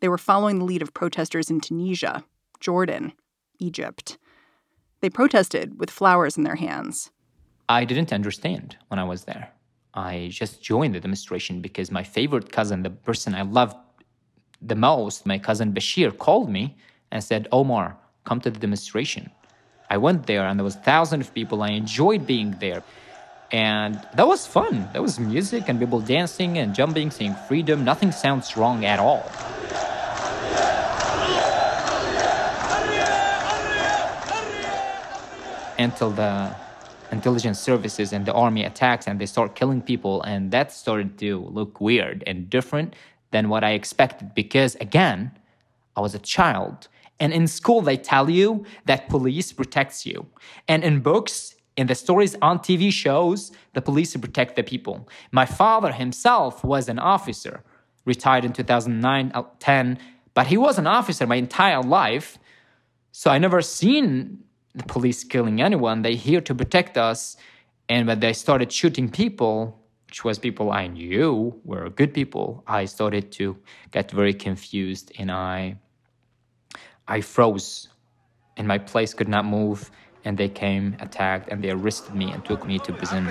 They 0.00 0.08
were 0.08 0.18
following 0.18 0.58
the 0.58 0.64
lead 0.64 0.82
of 0.82 0.92
protesters 0.92 1.48
in 1.48 1.60
Tunisia, 1.60 2.24
Jordan, 2.60 3.12
Egypt. 3.58 4.18
They 5.00 5.10
protested 5.10 5.78
with 5.78 5.90
flowers 5.90 6.36
in 6.36 6.44
their 6.44 6.56
hands. 6.56 7.10
I 7.68 7.84
didn't 7.84 8.12
understand 8.12 8.76
when 8.88 8.98
I 8.98 9.04
was 9.04 9.24
there. 9.24 9.52
I 9.94 10.28
just 10.30 10.62
joined 10.62 10.94
the 10.94 11.00
demonstration 11.00 11.60
because 11.60 11.90
my 11.90 12.02
favorite 12.02 12.52
cousin, 12.52 12.82
the 12.82 12.90
person 12.90 13.34
I 13.34 13.42
loved 13.42 13.76
the 14.60 14.74
most, 14.74 15.26
my 15.26 15.38
cousin 15.38 15.72
Bashir, 15.72 16.16
called 16.16 16.50
me 16.50 16.76
and 17.10 17.22
said, 17.22 17.48
Omar, 17.50 17.96
come 18.24 18.40
to 18.40 18.50
the 18.50 18.58
demonstration. 18.58 19.30
I 19.88 19.96
went 19.96 20.26
there 20.26 20.44
and 20.46 20.58
there 20.58 20.64
was 20.64 20.76
thousands 20.76 21.26
of 21.26 21.34
people. 21.34 21.62
I 21.62 21.70
enjoyed 21.70 22.26
being 22.26 22.56
there. 22.60 22.82
And 23.52 24.00
that 24.14 24.26
was 24.26 24.46
fun. 24.46 24.88
There 24.92 25.02
was 25.02 25.20
music 25.20 25.68
and 25.68 25.78
people 25.78 26.00
dancing 26.00 26.58
and 26.58 26.74
jumping, 26.74 27.10
saying 27.10 27.36
freedom. 27.46 27.84
Nothing 27.84 28.10
sounds 28.10 28.56
wrong 28.56 28.84
at 28.84 28.98
all. 28.98 29.24
Until 35.78 36.10
the 36.10 36.54
intelligence 37.12 37.58
services 37.58 38.12
and 38.12 38.26
the 38.26 38.32
army 38.32 38.64
attacks 38.64 39.06
and 39.06 39.20
they 39.20 39.26
start 39.26 39.54
killing 39.54 39.80
people 39.80 40.22
and 40.22 40.50
that 40.50 40.72
started 40.72 41.18
to 41.18 41.38
look 41.38 41.80
weird 41.80 42.24
and 42.26 42.50
different 42.50 42.94
than 43.30 43.48
what 43.48 43.62
i 43.62 43.70
expected 43.70 44.34
because 44.34 44.74
again 44.76 45.30
i 45.96 46.00
was 46.00 46.14
a 46.14 46.18
child. 46.18 46.88
And 47.18 47.32
in 47.32 47.46
school 47.46 47.80
they 47.80 47.96
tell 47.96 48.28
you 48.28 48.66
that 48.84 49.08
police 49.08 49.50
protects 49.52 50.04
you. 50.04 50.26
And 50.68 50.84
in 50.84 51.00
books 51.00 51.54
in 51.76 51.86
the 51.86 51.94
stories 51.94 52.36
on 52.42 52.58
tv 52.58 52.92
shows 52.92 53.52
the 53.74 53.82
police 53.82 54.16
protect 54.16 54.56
the 54.56 54.62
people. 54.62 55.08
My 55.30 55.46
father 55.46 55.92
himself 55.92 56.64
was 56.64 56.88
an 56.88 56.98
officer 56.98 57.62
retired 58.04 58.44
in 58.44 58.52
2009 58.52 59.32
uh, 59.34 59.42
10 59.58 59.98
but 60.34 60.48
he 60.48 60.58
was 60.58 60.78
an 60.78 60.86
officer 60.86 61.26
my 61.26 61.36
entire 61.36 61.82
life. 61.82 62.38
So 63.12 63.30
i 63.30 63.38
never 63.38 63.62
seen 63.62 64.42
the 64.76 64.84
police 64.84 65.24
killing 65.24 65.60
anyone. 65.60 66.02
They're 66.02 66.12
here 66.12 66.40
to 66.42 66.54
protect 66.54 66.96
us. 66.96 67.36
And 67.88 68.06
when 68.06 68.20
they 68.20 68.32
started 68.32 68.70
shooting 68.70 69.10
people, 69.10 69.80
which 70.06 70.24
was 70.24 70.38
people 70.38 70.70
I 70.70 70.86
knew 70.86 71.60
were 71.64 71.88
good 71.90 72.12
people, 72.14 72.62
I 72.66 72.84
started 72.84 73.32
to 73.32 73.56
get 73.90 74.10
very 74.10 74.34
confused 74.34 75.12
and 75.18 75.30
I 75.30 75.78
I 77.08 77.20
froze 77.20 77.88
and 78.56 78.66
my 78.66 78.78
place 78.78 79.14
could 79.14 79.28
not 79.28 79.44
move 79.44 79.90
and 80.24 80.36
they 80.36 80.48
came, 80.48 80.96
attacked, 80.98 81.50
and 81.52 81.62
they 81.62 81.70
arrested 81.70 82.14
me 82.14 82.32
and 82.32 82.44
took 82.44 82.66
me 82.66 82.80
to 82.80 82.92
prison. 82.92 83.26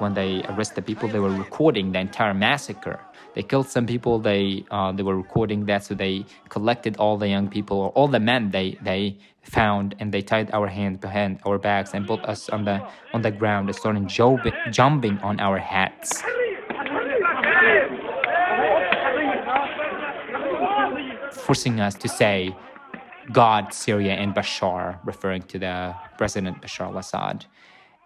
When 0.00 0.14
they 0.14 0.42
arrested 0.48 0.86
people, 0.86 1.08
they 1.08 1.20
were 1.20 1.30
recording 1.30 1.92
the 1.92 2.00
entire 2.00 2.34
massacre 2.34 2.98
they 3.34 3.42
killed 3.42 3.68
some 3.68 3.86
people. 3.86 4.18
They 4.18 4.64
uh, 4.70 4.92
they 4.92 5.02
were 5.02 5.16
recording 5.16 5.66
that, 5.66 5.84
so 5.84 5.94
they 5.94 6.24
collected 6.48 6.96
all 6.96 7.16
the 7.16 7.28
young 7.28 7.48
people 7.48 7.78
or 7.78 7.90
all 7.90 8.08
the 8.08 8.18
men 8.20 8.50
they 8.50 8.76
they 8.82 9.18
found, 9.42 9.94
and 10.00 10.12
they 10.12 10.22
tied 10.22 10.50
our 10.52 10.66
hands 10.66 10.98
behind 10.98 11.40
our 11.46 11.58
backs 11.58 11.94
and 11.94 12.06
put 12.06 12.24
us 12.24 12.48
on 12.48 12.64
the 12.64 12.86
on 13.14 13.22
the 13.22 13.30
ground 13.30 13.68
and 13.68 13.76
started 13.76 14.08
jumping 14.72 15.18
on 15.18 15.38
our 15.38 15.58
heads. 15.58 16.22
Forcing 21.32 21.80
us 21.80 21.94
to 21.94 22.08
say 22.08 22.54
God, 23.32 23.72
Syria, 23.72 24.14
and 24.14 24.34
Bashar, 24.34 24.98
referring 25.04 25.42
to 25.42 25.58
the 25.58 25.94
President 26.18 26.60
Bashar 26.62 26.86
al 26.86 26.98
Assad. 26.98 27.46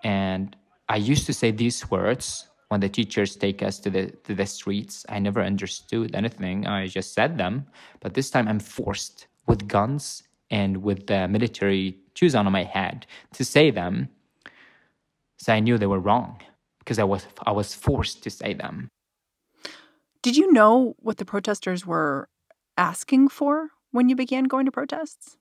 And 0.03 0.55
I 0.89 0.97
used 0.97 1.27
to 1.27 1.33
say 1.33 1.51
these 1.51 1.91
words 1.91 2.49
when 2.69 2.81
the 2.81 2.89
teachers 2.89 3.37
take 3.37 3.63
us 3.63 3.79
to 3.81 3.91
the 3.91 4.11
to 4.25 4.35
the 4.35 4.47
streets. 4.47 5.07
I 5.09 5.19
never 5.19 5.43
understood 5.43 6.15
anything. 6.15 6.67
I 6.67 6.87
just 6.89 7.15
said 7.15 7.39
them. 7.39 7.67
But 8.01 8.15
this 8.15 8.31
time 8.31 8.49
i'm 8.49 8.61
forced 8.61 9.27
with 9.47 9.69
guns 9.69 10.23
and 10.51 10.83
with 10.83 11.07
the 11.07 11.29
military 11.29 11.99
shoes 12.15 12.35
on 12.35 12.51
my 12.51 12.65
head 12.65 13.07
to 13.35 13.45
say 13.45 13.71
them. 13.71 14.09
So 15.39 15.53
i 15.53 15.61
knew 15.61 15.79
they 15.79 15.87
were 15.87 16.01
wrong 16.01 16.41
because 16.81 16.99
i 16.99 17.05
was 17.05 17.27
i 17.47 17.53
was 17.53 17.75
forced 17.75 18.23
to 18.25 18.31
say 18.31 18.55
them. 18.55 18.89
Did 20.23 20.37
you 20.37 20.53
know 20.53 20.97
what 20.99 21.19
the 21.19 21.25
protesters 21.25 21.87
were 21.87 22.29
asking 22.79 23.29
for 23.29 23.71
when 23.91 24.09
you 24.09 24.17
began 24.17 24.45
going 24.45 24.65
to 24.67 24.73
protests? 24.73 25.37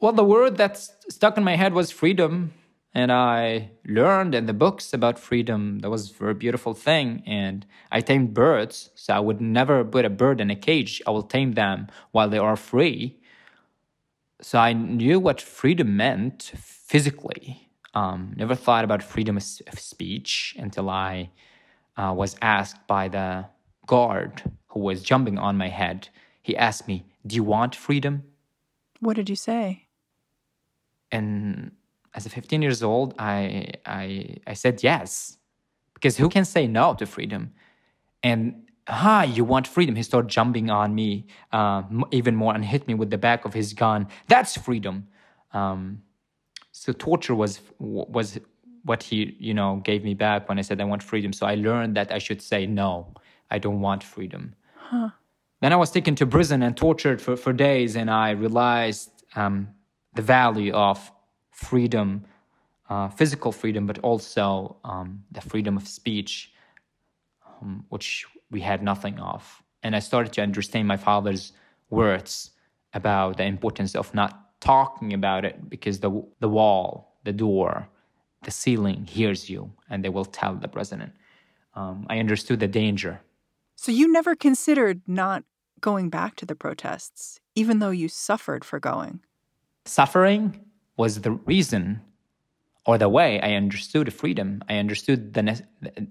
Well 0.00 0.12
the 0.12 0.24
word 0.24 0.56
that 0.56 0.76
stuck 1.08 1.36
in 1.36 1.44
my 1.44 1.56
head 1.56 1.72
was 1.74 1.90
freedom 1.90 2.52
and 2.94 3.10
I 3.10 3.70
learned 3.86 4.34
in 4.34 4.46
the 4.46 4.52
books 4.52 4.92
about 4.92 5.18
freedom. 5.18 5.78
That 5.78 5.90
was 5.90 6.10
a 6.10 6.14
very 6.14 6.34
beautiful 6.34 6.74
thing. 6.74 7.22
And 7.26 7.64
I 7.90 8.00
tamed 8.00 8.34
birds, 8.34 8.90
so 8.94 9.14
I 9.14 9.20
would 9.20 9.40
never 9.40 9.82
put 9.84 10.04
a 10.04 10.10
bird 10.10 10.40
in 10.40 10.50
a 10.50 10.56
cage. 10.56 11.00
I 11.06 11.10
will 11.10 11.22
tame 11.22 11.52
them 11.52 11.88
while 12.10 12.28
they 12.28 12.38
are 12.38 12.56
free. 12.56 13.18
So 14.42 14.58
I 14.58 14.72
knew 14.74 15.18
what 15.18 15.40
freedom 15.40 15.96
meant 15.96 16.52
physically. 16.56 17.70
Um, 17.94 18.34
never 18.36 18.54
thought 18.54 18.84
about 18.84 19.02
freedom 19.02 19.36
of 19.36 19.42
speech 19.42 20.54
until 20.58 20.90
I 20.90 21.30
uh, 21.96 22.12
was 22.16 22.36
asked 22.42 22.86
by 22.86 23.08
the 23.08 23.46
guard 23.86 24.42
who 24.68 24.80
was 24.80 25.02
jumping 25.02 25.38
on 25.38 25.56
my 25.56 25.68
head. 25.68 26.08
He 26.42 26.56
asked 26.56 26.88
me, 26.88 27.04
"Do 27.26 27.36
you 27.36 27.44
want 27.44 27.74
freedom?" 27.74 28.24
What 29.00 29.16
did 29.16 29.28
you 29.28 29.36
say? 29.36 29.88
And 31.10 31.72
as 32.14 32.26
a 32.26 32.28
15 32.28 32.62
years 32.62 32.82
old, 32.82 33.14
I, 33.18 33.72
I, 33.86 34.36
I 34.46 34.54
said 34.54 34.82
yes. 34.82 35.38
Because 35.94 36.16
who 36.16 36.28
can 36.28 36.44
say 36.44 36.66
no 36.66 36.94
to 36.94 37.06
freedom? 37.06 37.52
And 38.22 38.68
ah, 38.86 39.22
you 39.22 39.44
want 39.44 39.66
freedom. 39.66 39.94
He 39.96 40.02
started 40.02 40.28
jumping 40.28 40.70
on 40.70 40.94
me 40.94 41.26
uh, 41.52 41.82
even 42.10 42.36
more 42.36 42.54
and 42.54 42.64
hit 42.64 42.86
me 42.86 42.94
with 42.94 43.10
the 43.10 43.18
back 43.18 43.44
of 43.44 43.54
his 43.54 43.72
gun. 43.72 44.08
That's 44.28 44.56
freedom. 44.56 45.08
Um, 45.52 46.02
so 46.72 46.92
torture 46.92 47.34
was 47.34 47.60
was 47.78 48.40
what 48.84 49.02
he 49.04 49.36
you 49.38 49.54
know 49.54 49.76
gave 49.84 50.02
me 50.02 50.14
back 50.14 50.48
when 50.48 50.58
I 50.58 50.62
said 50.62 50.80
I 50.80 50.84
want 50.84 51.02
freedom. 51.02 51.32
So 51.32 51.46
I 51.46 51.54
learned 51.54 51.96
that 51.96 52.10
I 52.10 52.18
should 52.18 52.42
say 52.42 52.66
no, 52.66 53.14
I 53.50 53.58
don't 53.58 53.80
want 53.80 54.02
freedom. 54.02 54.54
Huh. 54.74 55.10
Then 55.60 55.72
I 55.72 55.76
was 55.76 55.92
taken 55.92 56.16
to 56.16 56.26
prison 56.26 56.62
and 56.62 56.76
tortured 56.76 57.22
for, 57.22 57.36
for 57.36 57.52
days, 57.52 57.94
and 57.94 58.10
I 58.10 58.30
realized 58.30 59.10
um, 59.36 59.68
the 60.14 60.22
value 60.22 60.72
of 60.72 61.12
freedom, 61.62 62.24
uh, 62.90 63.08
physical 63.08 63.52
freedom, 63.52 63.86
but 63.86 63.98
also 64.00 64.76
um, 64.84 65.24
the 65.30 65.40
freedom 65.40 65.76
of 65.76 65.86
speech, 65.86 66.52
um, 67.46 67.84
which 67.88 68.26
we 68.50 68.60
had 68.60 68.82
nothing 68.82 69.18
of. 69.18 69.62
And 69.82 69.96
I 69.96 70.00
started 70.00 70.32
to 70.34 70.42
understand 70.42 70.86
my 70.88 70.96
father's 70.96 71.52
words 71.90 72.50
about 72.94 73.36
the 73.36 73.44
importance 73.44 73.94
of 73.94 74.14
not 74.14 74.32
talking 74.60 75.12
about 75.12 75.44
it 75.44 75.68
because 75.68 76.00
the, 76.00 76.10
the 76.40 76.48
wall, 76.48 77.18
the 77.24 77.32
door, 77.32 77.88
the 78.42 78.50
ceiling 78.50 79.06
hears 79.06 79.48
you 79.48 79.72
and 79.88 80.04
they 80.04 80.08
will 80.08 80.24
tell 80.24 80.54
the 80.54 80.68
president. 80.68 81.12
Um, 81.74 82.06
I 82.08 82.18
understood 82.18 82.60
the 82.60 82.68
danger. 82.68 83.20
So 83.76 83.90
you 83.90 84.12
never 84.12 84.34
considered 84.36 85.00
not 85.06 85.44
going 85.80 86.10
back 86.10 86.36
to 86.36 86.46
the 86.46 86.54
protests, 86.54 87.40
even 87.54 87.78
though 87.78 87.90
you 87.90 88.08
suffered 88.08 88.64
for 88.64 88.78
going? 88.78 89.20
Suffering? 89.84 90.60
Was 90.96 91.20
the 91.20 91.32
reason 91.32 92.00
or 92.84 92.98
the 92.98 93.08
way 93.08 93.40
I 93.40 93.54
understood 93.54 94.12
freedom. 94.12 94.62
I 94.68 94.76
understood 94.76 95.34
the, 95.34 95.62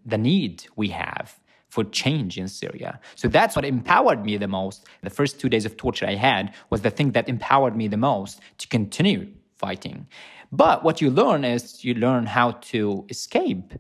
the 0.06 0.18
need 0.18 0.66
we 0.76 0.90
have 0.90 1.40
for 1.70 1.84
change 1.86 2.38
in 2.38 2.48
Syria. 2.48 3.00
So 3.16 3.28
that's 3.28 3.56
what 3.56 3.66
empowered 3.66 4.26
me 4.26 4.38
the 4.38 4.48
most. 4.48 4.86
The 5.04 5.10
first 5.10 5.40
two 5.40 5.50
days 5.50 5.66
of 5.66 5.78
torture 5.78 6.06
I 6.06 6.16
had 6.16 6.54
was 6.70 6.82
the 6.82 6.90
thing 6.92 7.12
that 7.12 7.30
empowered 7.30 7.76
me 7.76 7.88
the 7.88 7.98
most 7.98 8.42
to 8.60 8.68
continue 8.68 9.28
fighting. 9.56 10.08
But 10.52 10.84
what 10.84 11.00
you 11.00 11.10
learn 11.10 11.46
is 11.46 11.84
you 11.84 11.94
learn 11.94 12.26
how 12.26 12.52
to 12.72 13.06
escape 13.10 13.74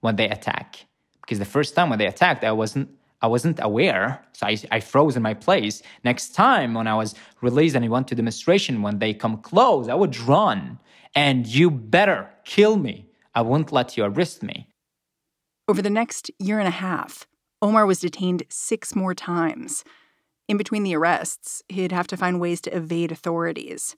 when 0.00 0.16
they 0.16 0.28
attack. 0.28 0.86
Because 1.20 1.38
the 1.40 1.44
first 1.44 1.74
time 1.74 1.90
when 1.90 1.98
they 1.98 2.06
attacked, 2.06 2.44
I 2.44 2.52
wasn't 2.52 2.88
I 3.22 3.26
wasn't 3.26 3.58
aware, 3.62 4.22
so 4.32 4.46
I, 4.46 4.58
I 4.70 4.80
froze 4.80 5.16
in 5.16 5.22
my 5.22 5.34
place. 5.34 5.82
Next 6.04 6.34
time, 6.34 6.74
when 6.74 6.86
I 6.86 6.94
was 6.94 7.14
released 7.40 7.74
and 7.74 7.84
I 7.84 7.88
went 7.88 8.08
to 8.08 8.14
demonstration, 8.14 8.82
when 8.82 8.98
they 8.98 9.14
come 9.14 9.38
close, 9.38 9.88
I 9.88 9.94
would 9.94 10.18
run. 10.18 10.78
And 11.14 11.46
you 11.46 11.70
better 11.70 12.28
kill 12.44 12.76
me. 12.76 13.06
I 13.34 13.42
won't 13.42 13.72
let 13.72 13.96
you 13.96 14.04
arrest 14.04 14.42
me. 14.42 14.68
Over 15.66 15.80
the 15.80 15.90
next 15.90 16.30
year 16.38 16.58
and 16.58 16.68
a 16.68 16.72
half, 16.72 17.26
Omar 17.62 17.86
was 17.86 18.00
detained 18.00 18.42
six 18.50 18.94
more 18.94 19.14
times. 19.14 19.84
In 20.46 20.58
between 20.58 20.82
the 20.82 20.94
arrests, 20.94 21.62
he'd 21.68 21.92
have 21.92 22.06
to 22.08 22.16
find 22.16 22.38
ways 22.38 22.60
to 22.62 22.76
evade 22.76 23.10
authorities. 23.10 23.96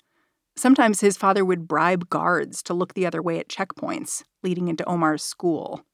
Sometimes 0.56 1.00
his 1.00 1.16
father 1.16 1.44
would 1.44 1.66
bribe 1.66 2.08
guards 2.08 2.62
to 2.62 2.74
look 2.74 2.94
the 2.94 3.04
other 3.04 3.20
way 3.20 3.38
at 3.38 3.48
checkpoints 3.48 4.22
leading 4.42 4.68
into 4.68 4.88
Omar's 4.88 5.22
school. 5.22 5.84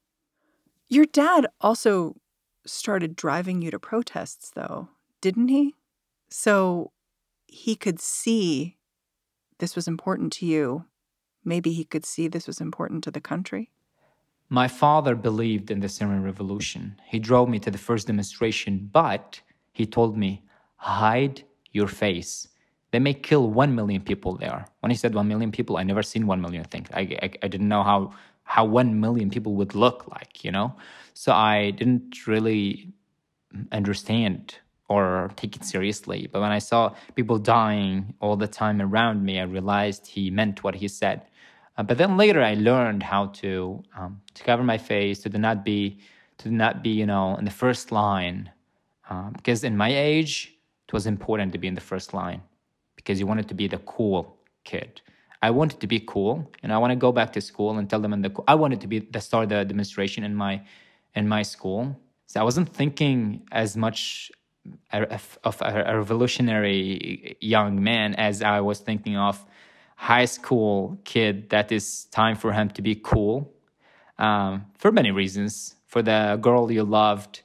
Your 0.88 1.06
dad 1.06 1.46
also 1.60 2.16
started 2.66 3.16
driving 3.16 3.62
you 3.62 3.70
to 3.70 3.78
protests, 3.78 4.50
though, 4.50 4.88
didn't 5.20 5.48
he? 5.48 5.74
So 6.28 6.92
he 7.46 7.76
could 7.76 8.00
see 8.00 8.76
this 9.58 9.76
was 9.76 9.86
important 9.86 10.32
to 10.34 10.46
you. 10.46 10.86
Maybe 11.44 11.72
he 11.72 11.84
could 11.84 12.04
see 12.04 12.28
this 12.28 12.46
was 12.46 12.60
important 12.60 13.04
to 13.04 13.10
the 13.10 13.20
country. 13.20 13.70
My 14.48 14.68
father 14.68 15.14
believed 15.14 15.70
in 15.70 15.80
the 15.80 15.88
Syrian 15.88 16.22
revolution. 16.22 17.00
He 17.06 17.18
drove 17.18 17.48
me 17.48 17.58
to 17.60 17.70
the 17.70 17.78
first 17.78 18.06
demonstration, 18.06 18.90
but 18.92 19.40
he 19.72 19.86
told 19.86 20.16
me, 20.16 20.42
hide 20.76 21.42
your 21.72 21.88
face. 21.88 22.48
They 22.90 22.98
may 22.98 23.14
kill 23.14 23.48
1 23.48 23.74
million 23.74 24.02
people 24.02 24.36
there. 24.36 24.66
When 24.80 24.90
he 24.90 24.96
said 24.96 25.14
1 25.14 25.26
million 25.26 25.50
people, 25.50 25.78
I 25.78 25.82
never 25.82 26.02
seen 26.02 26.26
1 26.26 26.40
million 26.40 26.64
things. 26.64 26.88
I, 26.92 27.00
I, 27.22 27.30
I 27.42 27.48
didn't 27.48 27.68
know 27.68 27.82
how 27.82 28.12
how 28.52 28.66
1 28.66 29.00
million 29.00 29.30
people 29.30 29.54
would 29.54 29.74
look 29.74 30.06
like, 30.08 30.44
you 30.44 30.52
know? 30.52 30.74
So 31.14 31.32
I 31.32 31.70
didn't 31.70 32.26
really 32.26 32.92
understand 33.70 34.56
or 34.90 35.30
take 35.36 35.56
it 35.56 35.64
seriously. 35.64 36.28
But 36.30 36.42
when 36.42 36.52
I 36.52 36.58
saw 36.58 36.94
people 37.14 37.38
dying 37.38 38.14
all 38.20 38.36
the 38.36 38.46
time 38.46 38.82
around 38.82 39.24
me, 39.24 39.40
I 39.40 39.44
realized 39.44 40.06
he 40.06 40.30
meant 40.30 40.62
what 40.62 40.74
he 40.74 40.86
said. 40.86 41.22
Uh, 41.78 41.82
but 41.82 41.96
then 41.96 42.18
later 42.18 42.42
I 42.42 42.52
learned 42.52 43.02
how 43.02 43.22
to 43.40 43.82
um, 43.96 44.20
to 44.34 44.44
cover 44.44 44.62
my 44.62 44.76
face, 44.76 45.20
to 45.20 45.30
not 45.30 45.64
be 45.64 45.98
to 46.42 46.50
not 46.50 46.82
be, 46.82 46.90
you 46.90 47.06
know, 47.06 47.36
in 47.36 47.46
the 47.46 47.56
first 47.64 47.90
line. 47.90 48.50
Uh, 49.08 49.30
because 49.30 49.64
in 49.64 49.76
my 49.78 49.90
age, 50.12 50.32
it 50.86 50.92
was 50.92 51.06
important 51.06 51.52
to 51.52 51.58
be 51.58 51.68
in 51.68 51.74
the 51.74 51.88
first 51.92 52.12
line 52.12 52.42
because 52.96 53.18
you 53.18 53.26
wanted 53.26 53.48
to 53.48 53.54
be 53.54 53.66
the 53.66 53.78
cool 53.94 54.36
kid. 54.64 55.00
I 55.42 55.50
wanted 55.50 55.80
to 55.80 55.86
be 55.86 56.00
cool, 56.00 56.50
and 56.62 56.72
I 56.72 56.78
want 56.78 56.92
to 56.92 56.96
go 56.96 57.10
back 57.12 57.32
to 57.32 57.40
school 57.40 57.76
and 57.76 57.90
tell 57.90 58.00
them 58.00 58.12
in 58.12 58.22
the. 58.22 58.30
I 58.46 58.54
wanted 58.54 58.80
to 58.82 58.86
be 58.86 59.00
the 59.00 59.20
start 59.20 59.44
of 59.44 59.48
the 59.50 59.64
demonstration 59.64 60.22
in 60.24 60.34
my 60.34 60.62
in 61.14 61.28
my 61.28 61.42
school. 61.42 61.96
So 62.26 62.40
I 62.40 62.44
wasn't 62.44 62.68
thinking 62.68 63.42
as 63.50 63.76
much 63.76 64.30
of 64.92 65.60
a 65.60 65.96
revolutionary 65.98 67.36
young 67.40 67.82
man 67.82 68.14
as 68.14 68.42
I 68.42 68.60
was 68.60 68.78
thinking 68.78 69.16
of 69.16 69.44
high 69.96 70.24
school 70.24 70.98
kid 71.04 71.50
that 71.50 71.72
is 71.72 72.04
time 72.06 72.36
for 72.36 72.52
him 72.52 72.70
to 72.70 72.82
be 72.82 72.94
cool 72.94 73.52
um, 74.18 74.66
for 74.78 74.92
many 74.92 75.10
reasons. 75.10 75.74
For 75.86 76.00
the 76.00 76.38
girl 76.40 76.72
you 76.72 76.84
loved, 76.84 77.42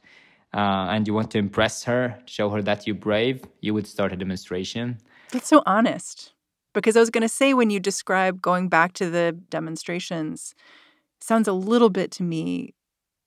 uh, 0.53 0.87
and 0.89 1.05
you 1.07 1.13
want 1.13 1.31
to 1.31 1.37
impress 1.37 1.83
her, 1.83 2.17
show 2.25 2.49
her 2.49 2.61
that 2.61 2.87
you're 2.87 2.95
brave, 2.95 3.43
you 3.59 3.73
would 3.73 3.87
start 3.87 4.13
a 4.13 4.15
demonstration. 4.15 4.97
That's 5.31 5.49
so 5.49 5.61
honest. 5.65 6.31
Because 6.77 6.95
I 6.95 6.99
was 6.99 7.09
going 7.09 7.23
to 7.23 7.29
say, 7.29 7.55
when 7.55 7.71
you 7.71 7.79
describe 7.79 8.39
going 8.39 8.69
back 8.69 8.93
to 8.93 9.09
the 9.09 9.35
demonstrations, 9.49 10.53
sounds 11.19 11.47
a 11.47 11.53
little 11.53 11.89
bit 11.89 12.11
to 12.11 12.23
me 12.23 12.75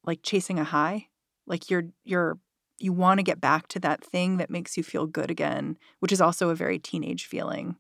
like 0.05 0.21
chasing 0.23 0.61
a 0.61 0.63
high. 0.65 1.09
Like 1.49 1.69
you're 1.69 1.87
you're 2.05 2.39
you 2.79 2.93
want 2.93 3.19
to 3.19 3.25
get 3.25 3.41
back 3.41 3.67
to 3.69 3.81
that 3.81 4.05
thing 4.05 4.37
that 4.37 4.51
makes 4.51 4.77
you 4.77 4.85
feel 4.85 5.07
good 5.07 5.33
again, 5.33 5.77
which 5.99 6.13
is 6.13 6.21
also 6.21 6.51
a 6.51 6.55
very 6.55 6.79
teenage 6.79 7.27
feeling. 7.27 7.75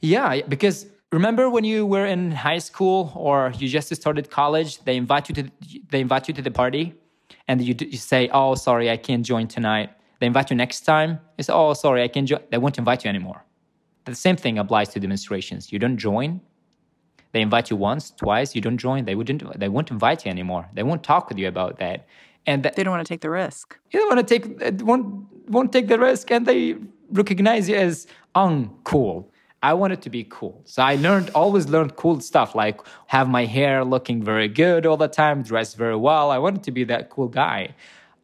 Yeah, 0.00 0.42
because 0.46 0.86
remember 1.10 1.48
when 1.48 1.64
you 1.64 1.86
were 1.86 2.04
in 2.04 2.30
high 2.30 2.58
school 2.58 3.10
or 3.16 3.52
you 3.56 3.66
just 3.66 3.94
started 3.94 4.30
college, 4.30 4.84
they 4.84 4.96
invite 4.96 5.30
you 5.30 5.34
to 5.36 5.50
they 5.88 6.00
invite 6.02 6.28
you 6.28 6.34
to 6.34 6.42
the 6.42 6.50
party 6.50 6.92
and 7.48 7.62
you, 7.62 7.74
you 7.78 7.96
say, 7.96 8.28
"Oh, 8.30 8.56
sorry, 8.56 8.90
I 8.90 8.98
can't 8.98 9.24
join 9.24 9.48
tonight." 9.48 9.88
They 10.20 10.26
invite 10.26 10.50
you 10.50 10.56
next 10.56 10.82
time. 10.82 11.20
It's, 11.38 11.48
"Oh, 11.48 11.72
sorry, 11.72 12.02
I 12.02 12.08
can't 12.08 12.28
join." 12.28 12.40
They 12.50 12.58
won't 12.58 12.76
invite 12.76 13.04
you 13.04 13.08
anymore. 13.08 13.43
The 14.04 14.14
same 14.14 14.36
thing 14.36 14.58
applies 14.58 14.88
to 14.90 15.00
demonstrations. 15.00 15.72
You 15.72 15.78
don't 15.78 15.96
join. 15.96 16.40
They 17.32 17.40
invite 17.40 17.70
you 17.70 17.76
once, 17.76 18.10
twice. 18.10 18.54
You 18.54 18.60
don't 18.60 18.78
join. 18.78 19.04
They 19.04 19.14
wouldn't. 19.14 19.58
They 19.58 19.68
won't 19.68 19.90
invite 19.90 20.24
you 20.24 20.30
anymore. 20.30 20.68
They 20.74 20.82
won't 20.82 21.02
talk 21.02 21.28
with 21.28 21.38
you 21.38 21.48
about 21.48 21.78
that. 21.78 22.06
And 22.46 22.62
that, 22.62 22.76
they 22.76 22.82
don't 22.84 22.92
want 22.92 23.06
to 23.06 23.12
take 23.12 23.22
the 23.22 23.30
risk. 23.30 23.78
You 23.90 24.00
don't 24.00 24.14
want 24.14 24.28
to 24.28 24.38
take. 24.38 24.82
Won't 24.82 25.26
won't 25.48 25.72
take 25.72 25.88
the 25.88 25.98
risk, 25.98 26.30
and 26.30 26.46
they 26.46 26.76
recognize 27.10 27.68
you 27.68 27.76
as 27.76 28.06
uncool. 28.34 29.30
I 29.62 29.72
wanted 29.72 30.02
to 30.02 30.10
be 30.10 30.24
cool. 30.28 30.60
So 30.66 30.82
I 30.82 30.96
learned, 30.96 31.30
always 31.34 31.68
learned 31.70 31.96
cool 31.96 32.20
stuff, 32.20 32.54
like 32.54 32.80
have 33.06 33.30
my 33.30 33.46
hair 33.46 33.82
looking 33.82 34.22
very 34.22 34.46
good 34.46 34.84
all 34.84 34.98
the 34.98 35.08
time, 35.08 35.42
dress 35.42 35.72
very 35.72 35.96
well. 35.96 36.30
I 36.30 36.36
wanted 36.36 36.62
to 36.64 36.70
be 36.70 36.84
that 36.84 37.08
cool 37.08 37.28
guy. 37.28 37.74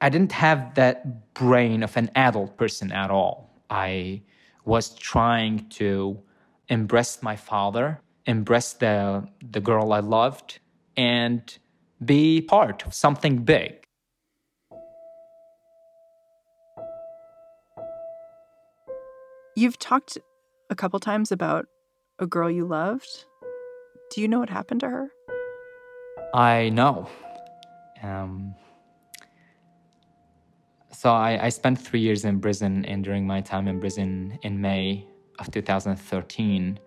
I 0.03 0.11
didn't 0.11 0.33
have 0.33 0.75
that 0.75 1.33
brain 1.33 1.83
of 1.83 1.97
an 1.97 2.11
adult 2.15 2.59
person 2.59 2.93
at 2.93 3.11
all. 3.11 3.51
I 3.71 4.21
was 4.65 4.95
trying 4.95 5.69
to 5.71 6.21
embrace 6.69 7.23
my 7.23 7.37
father, 7.37 8.01
embrace 8.27 8.73
the, 8.75 9.29
the 9.43 9.61
girl 9.61 9.93
I 9.93 10.01
loved, 10.01 10.61
and 10.97 11.59
be 12.05 12.41
part 12.41 12.87
of 12.87 12.95
something 12.95 13.45
big. 13.45 13.85
You've 19.57 19.79
talked 19.79 20.17
a 20.71 20.75
couple 20.75 21.01
times 21.01 21.33
about 21.33 21.67
a 22.19 22.27
girl 22.27 22.51
you 22.51 22.65
loved. 22.65 23.25
Do 24.11 24.21
you 24.21 24.29
know 24.29 24.39
what 24.39 24.51
happened 24.51 24.81
to 24.81 24.89
her? 24.89 25.09
I 26.33 26.69
know. 26.69 27.09
Um, 28.03 28.55
so 31.01 31.15
I, 31.15 31.47
I 31.47 31.49
spent 31.49 31.79
three 31.81 32.01
years 32.01 32.27
in 32.27 32.43
prison, 32.43 32.85
and 32.85 33.03
during 33.03 33.27
my 33.27 33.41
time 33.41 33.69
in 33.69 33.81
prison 33.81 34.39
in 34.43 34.61
May 34.61 35.07
of 35.39 35.51
2013, 35.51 36.79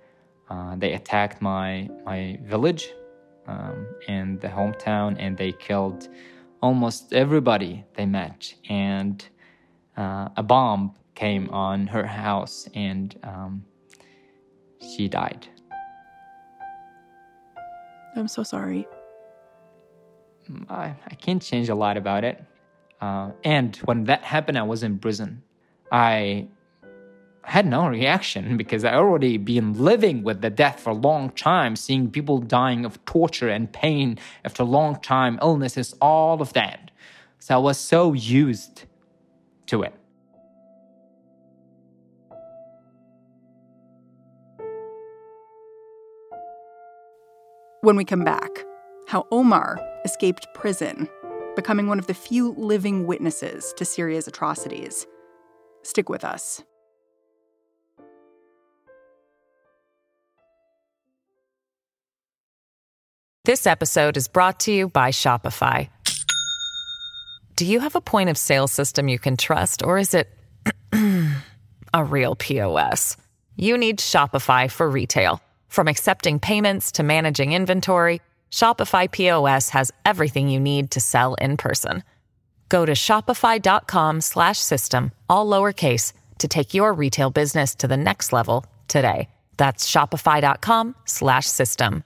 uh, 0.51 0.75
they 0.75 0.93
attacked 0.93 1.41
my 1.41 1.89
my 2.05 2.37
village 2.43 2.93
um, 3.47 3.87
in 4.07 4.37
the 4.37 4.47
hometown, 4.47 5.15
and 5.17 5.35
they 5.35 5.51
killed 5.51 6.09
almost 6.61 7.11
everybody 7.11 7.83
they 7.95 8.05
met. 8.05 8.53
And 8.69 9.27
uh, 9.97 10.29
a 10.37 10.43
bomb 10.43 10.93
came 11.15 11.49
on 11.49 11.87
her 11.87 12.05
house, 12.05 12.69
and 12.75 13.17
um, 13.23 13.65
she 14.79 15.07
died. 15.07 15.47
I'm 18.15 18.27
so 18.27 18.43
sorry. 18.43 18.87
I, 20.69 20.95
I 21.07 21.15
can't 21.15 21.41
change 21.41 21.69
a 21.69 21.75
lot 21.75 21.97
about 21.97 22.23
it. 22.23 22.45
Uh, 23.03 23.31
and 23.43 23.75
when 23.83 24.05
that 24.05 24.23
happened, 24.23 24.57
I 24.57 24.63
was 24.63 24.81
in 24.81 24.97
prison. 24.97 25.43
I 25.91 26.47
had 27.41 27.65
no 27.65 27.85
reaction 27.87 28.55
because 28.61 28.85
I 28.85 28.93
already 28.93 29.35
been 29.37 29.73
living 29.73 30.23
with 30.23 30.39
the 30.39 30.49
death 30.49 30.79
for 30.79 30.91
a 30.91 30.99
long 31.09 31.29
time, 31.31 31.75
seeing 31.75 32.09
people 32.09 32.39
dying 32.39 32.85
of 32.85 33.03
torture 33.03 33.49
and 33.49 33.69
pain 33.73 34.17
after 34.45 34.63
a 34.63 34.65
long 34.65 35.01
time, 35.01 35.37
illnesses, 35.41 35.93
all 35.99 36.41
of 36.41 36.53
that. 36.53 36.91
So 37.39 37.55
I 37.55 37.57
was 37.57 37.77
so 37.77 38.13
used 38.13 38.85
to 39.65 39.83
it. 39.83 39.93
When 47.81 47.97
we 47.97 48.05
come 48.05 48.23
back, 48.23 48.49
how 49.09 49.27
Omar 49.29 49.77
escaped 50.05 50.47
prison, 50.53 51.09
becoming 51.55 51.87
one 51.87 51.99
of 51.99 52.07
the 52.07 52.13
few 52.13 52.53
living 52.53 53.07
witnesses 53.07 53.73
to 53.77 53.85
Syria's 53.85 54.27
atrocities. 54.27 55.05
Stick 55.83 56.09
with 56.09 56.23
us. 56.23 56.63
This 63.45 63.67
episode 63.67 64.15
is 64.15 64.29
brought 64.29 64.61
to 64.61 64.71
you 64.71 64.87
by 64.87 65.11
Shopify. 65.11 65.89
Do 67.57 67.65
you 67.65 67.81
have 67.81 67.95
a 67.95 68.01
point 68.01 68.29
of 68.29 68.37
sale 68.37 68.67
system 68.67 69.09
you 69.09 69.19
can 69.19 69.35
trust, 69.35 69.83
or 69.83 69.97
is 69.97 70.13
it 70.13 70.29
a 71.93 72.03
real 72.05 72.35
POS? 72.35 73.17
You 73.57 73.77
need 73.77 73.99
Shopify 73.99 74.71
for 74.71 74.89
retail. 74.89 75.41
From 75.67 75.87
accepting 75.87 76.39
payments 76.39 76.93
to 76.93 77.03
managing 77.03 77.51
inventory, 77.51 78.21
Shopify 78.53 79.11
POS 79.11 79.69
has 79.69 79.91
everything 80.05 80.47
you 80.47 80.59
need 80.59 80.91
to 80.91 81.01
sell 81.01 81.33
in 81.35 81.57
person. 81.57 82.03
Go 82.69 82.85
to 82.85 82.93
shopify.com/system 82.93 85.11
all 85.27 85.49
lowercase 85.49 86.13
to 86.37 86.47
take 86.47 86.75
your 86.75 86.93
retail 86.93 87.31
business 87.31 87.73
to 87.75 87.87
the 87.87 87.97
next 87.97 88.31
level 88.31 88.63
today. 88.87 89.27
That's 89.57 89.89
shopify.com/system. 89.89 92.03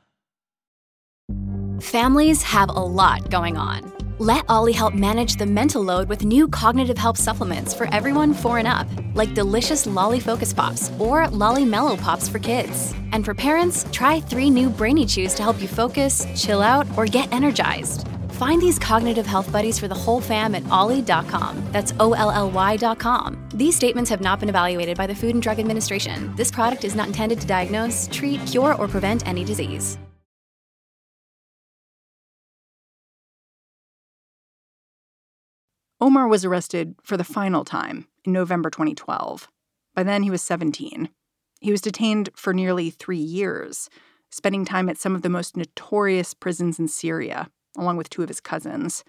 Families 1.82 2.44
have 2.44 2.70
a 2.70 2.86
lot 3.02 3.30
going 3.30 3.58
on. 3.58 3.92
Let 4.20 4.46
Olly 4.50 4.72
help 4.72 4.96
manage 4.96 5.36
the 5.36 5.46
mental 5.46 5.84
load 5.84 6.10
with 6.10 6.26
new 6.26 6.48
cognitive 6.48 6.98
help 6.98 7.18
supplements 7.18 7.72
for 7.74 7.94
everyone 7.94 8.34
4 8.34 8.58
and 8.58 8.68
up, 8.68 8.88
like 9.18 9.34
delicious 9.34 9.86
Lolly 9.86 10.20
Focus 10.20 10.54
Pops 10.54 10.92
or 10.98 11.28
Lolly 11.30 11.66
Mellow 11.66 11.98
Pops 11.98 12.30
for 12.30 12.40
kids. 12.40 12.94
And 13.12 13.26
for 13.26 13.34
parents, 13.34 13.86
try 13.92 14.20
three 14.20 14.50
new 14.50 14.70
Brainy 14.70 15.06
Chews 15.06 15.34
to 15.34 15.44
help 15.44 15.62
you 15.62 15.68
focus, 15.68 16.26
chill 16.36 16.62
out, 16.62 16.88
or 16.96 17.06
get 17.06 17.34
energized. 17.34 18.08
Find 18.38 18.62
these 18.62 18.78
cognitive 18.78 19.26
health 19.26 19.52
buddies 19.52 19.80
for 19.80 19.88
the 19.88 19.96
whole 19.96 20.22
fam 20.22 20.54
at 20.54 20.68
olly.com. 20.70 21.62
That's 21.72 21.94
O 22.00 22.14
L 22.14 22.30
L 22.30 22.52
Y.com. 22.52 23.50
These 23.54 23.76
statements 23.76 24.10
have 24.12 24.22
not 24.22 24.40
been 24.40 24.50
evaluated 24.50 24.96
by 24.96 25.08
the 25.08 25.16
Food 25.16 25.34
and 25.34 25.42
Drug 25.42 25.60
Administration. 25.60 26.36
This 26.36 26.52
product 26.52 26.84
is 26.84 26.96
not 26.96 27.08
intended 27.08 27.42
to 27.42 27.48
diagnose, 27.48 28.08
treat, 28.12 28.46
cure, 28.46 28.76
or 28.76 28.88
prevent 28.88 29.28
any 29.28 29.44
disease. 29.44 29.98
Omar 36.00 36.28
was 36.28 36.46
arrested 36.46 36.96
for 37.02 37.18
the 37.18 37.24
final 37.24 37.66
time 37.66 38.08
in 38.24 38.32
November 38.32 38.70
2012. 38.70 39.48
By 39.96 40.04
then, 40.04 40.22
he 40.22 40.30
was 40.30 40.44
17. 40.44 41.10
He 41.60 41.72
was 41.72 41.82
detained 41.82 42.30
for 42.36 42.54
nearly 42.54 42.92
three 42.92 43.18
years, 43.18 43.90
spending 44.30 44.64
time 44.64 44.90
at 44.90 45.00
some 45.00 45.16
of 45.16 45.24
the 45.24 45.30
most 45.30 45.58
notorious 45.58 46.36
prisons 46.36 46.78
in 46.78 46.88
Syria, 46.88 47.50
along 47.76 47.98
with 47.98 48.10
two 48.10 48.22
of 48.22 48.30
his 48.30 48.40
cousins. 48.40 49.04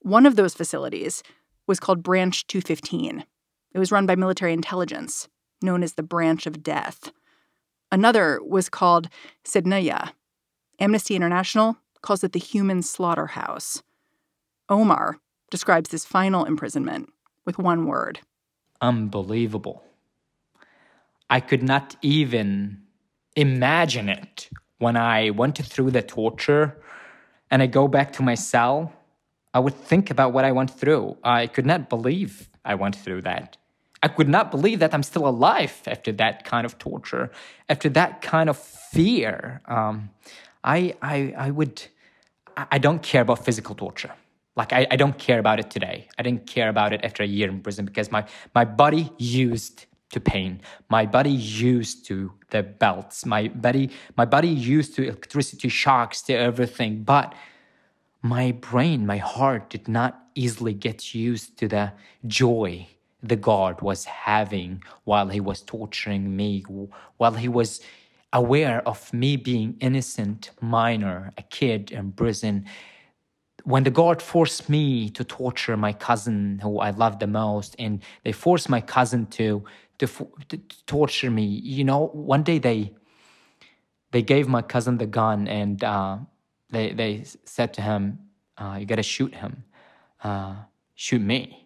One 0.00 0.26
of 0.26 0.36
those 0.36 0.54
facilities 0.54 1.22
was 1.66 1.80
called 1.80 2.02
Branch 2.02 2.46
215. 2.46 3.24
It 3.72 3.78
was 3.78 3.90
run 3.90 4.04
by 4.04 4.14
military 4.14 4.52
intelligence, 4.52 5.28
known 5.62 5.82
as 5.82 5.94
the 5.94 6.02
Branch 6.02 6.46
of 6.46 6.62
Death. 6.62 7.12
Another 7.90 8.40
was 8.42 8.68
called 8.68 9.08
Sednaya. 9.44 10.12
Amnesty 10.78 11.16
International 11.16 11.78
calls 12.02 12.22
it 12.22 12.32
the 12.32 12.38
Human 12.38 12.82
Slaughterhouse. 12.82 13.82
Omar 14.68 15.18
describes 15.56 15.90
his 15.92 16.04
final 16.04 16.42
imprisonment 16.52 17.04
with 17.46 17.56
one 17.58 17.80
word 17.86 18.16
unbelievable. 18.80 19.82
I 21.30 21.40
could 21.40 21.62
not 21.62 21.96
even 22.02 22.82
imagine 23.34 24.08
it 24.08 24.50
when 24.78 24.96
I 24.96 25.30
went 25.30 25.56
through 25.72 25.90
the 25.92 26.02
torture 26.02 26.66
and 27.50 27.62
I 27.62 27.66
go 27.66 27.88
back 27.88 28.12
to 28.14 28.22
my 28.22 28.36
cell. 28.52 28.92
I 29.56 29.60
would 29.64 29.76
think 29.90 30.10
about 30.10 30.32
what 30.34 30.44
I 30.44 30.52
went 30.52 30.70
through. 30.80 31.16
I 31.24 31.46
could 31.46 31.66
not 31.72 31.88
believe 31.88 32.50
I 32.64 32.74
went 32.74 32.96
through 32.96 33.22
that. 33.22 33.56
I 34.02 34.08
could 34.08 34.28
not 34.28 34.50
believe 34.50 34.78
that 34.80 34.92
I'm 34.92 35.02
still 35.02 35.26
alive 35.26 35.74
after 35.86 36.12
that 36.22 36.44
kind 36.44 36.66
of 36.66 36.72
torture, 36.78 37.30
after 37.68 37.88
that 37.90 38.10
kind 38.20 38.48
of 38.50 38.58
fear. 38.58 39.62
Um, 39.66 40.10
I, 40.62 40.94
I, 41.00 41.16
I 41.46 41.50
would, 41.50 41.82
I 42.74 42.78
don't 42.78 43.02
care 43.02 43.22
about 43.22 43.44
physical 43.44 43.74
torture. 43.74 44.12
Like 44.56 44.72
I, 44.72 44.86
I 44.90 44.96
don't 44.96 45.18
care 45.18 45.38
about 45.38 45.58
it 45.58 45.70
today. 45.70 46.08
I 46.18 46.22
didn't 46.22 46.46
care 46.46 46.68
about 46.68 46.92
it 46.92 47.04
after 47.04 47.22
a 47.22 47.26
year 47.26 47.48
in 47.48 47.60
prison 47.60 47.84
because 47.84 48.10
my, 48.10 48.24
my 48.54 48.64
body 48.64 49.10
used 49.18 49.86
to 50.10 50.20
pain. 50.20 50.60
My 50.88 51.06
body 51.06 51.30
used 51.30 52.06
to 52.06 52.32
the 52.50 52.62
belts. 52.62 53.26
My 53.26 53.48
body, 53.48 53.90
my 54.16 54.24
body 54.24 54.48
used 54.48 54.94
to 54.96 55.02
electricity 55.02 55.68
shocks, 55.68 56.22
to 56.22 56.34
everything. 56.34 57.02
But 57.02 57.34
my 58.22 58.52
brain, 58.52 59.06
my 59.06 59.16
heart 59.18 59.70
did 59.70 59.88
not 59.88 60.20
easily 60.34 60.72
get 60.72 61.14
used 61.14 61.58
to 61.58 61.68
the 61.68 61.92
joy 62.26 62.88
the 63.24 63.36
guard 63.36 63.80
was 63.80 64.04
having 64.04 64.82
while 65.04 65.28
he 65.28 65.40
was 65.40 65.62
torturing 65.62 66.36
me, 66.36 66.62
while 67.16 67.32
he 67.32 67.48
was 67.48 67.80
aware 68.32 68.86
of 68.86 69.12
me 69.14 69.36
being 69.36 69.76
innocent 69.80 70.50
minor, 70.60 71.32
a 71.38 71.42
kid 71.42 71.90
in 71.90 72.12
prison. 72.12 72.66
When 73.64 73.82
the 73.82 73.90
guard 73.90 74.22
forced 74.22 74.68
me 74.68 75.10
to 75.10 75.24
torture 75.24 75.76
my 75.76 75.92
cousin, 75.92 76.60
who 76.62 76.78
I 76.78 76.90
loved 76.90 77.20
the 77.20 77.26
most, 77.26 77.74
and 77.78 78.02
they 78.22 78.32
forced 78.32 78.68
my 78.68 78.80
cousin 78.80 79.26
to 79.38 79.64
to, 79.98 80.06
to 80.48 80.60
torture 80.86 81.30
me, 81.30 81.44
you 81.44 81.84
know, 81.84 82.08
one 82.12 82.42
day 82.42 82.58
they 82.58 82.92
they 84.10 84.22
gave 84.22 84.48
my 84.48 84.62
cousin 84.62 84.98
the 84.98 85.06
gun 85.06 85.48
and 85.48 85.82
uh, 85.82 86.18
they 86.70 86.92
they 86.92 87.24
said 87.44 87.72
to 87.74 87.82
him, 87.82 88.18
uh, 88.58 88.76
"You 88.78 88.86
got 88.86 88.96
to 88.96 89.02
shoot 89.02 89.34
him, 89.34 89.64
uh, 90.22 90.56
shoot 90.94 91.22
me." 91.22 91.64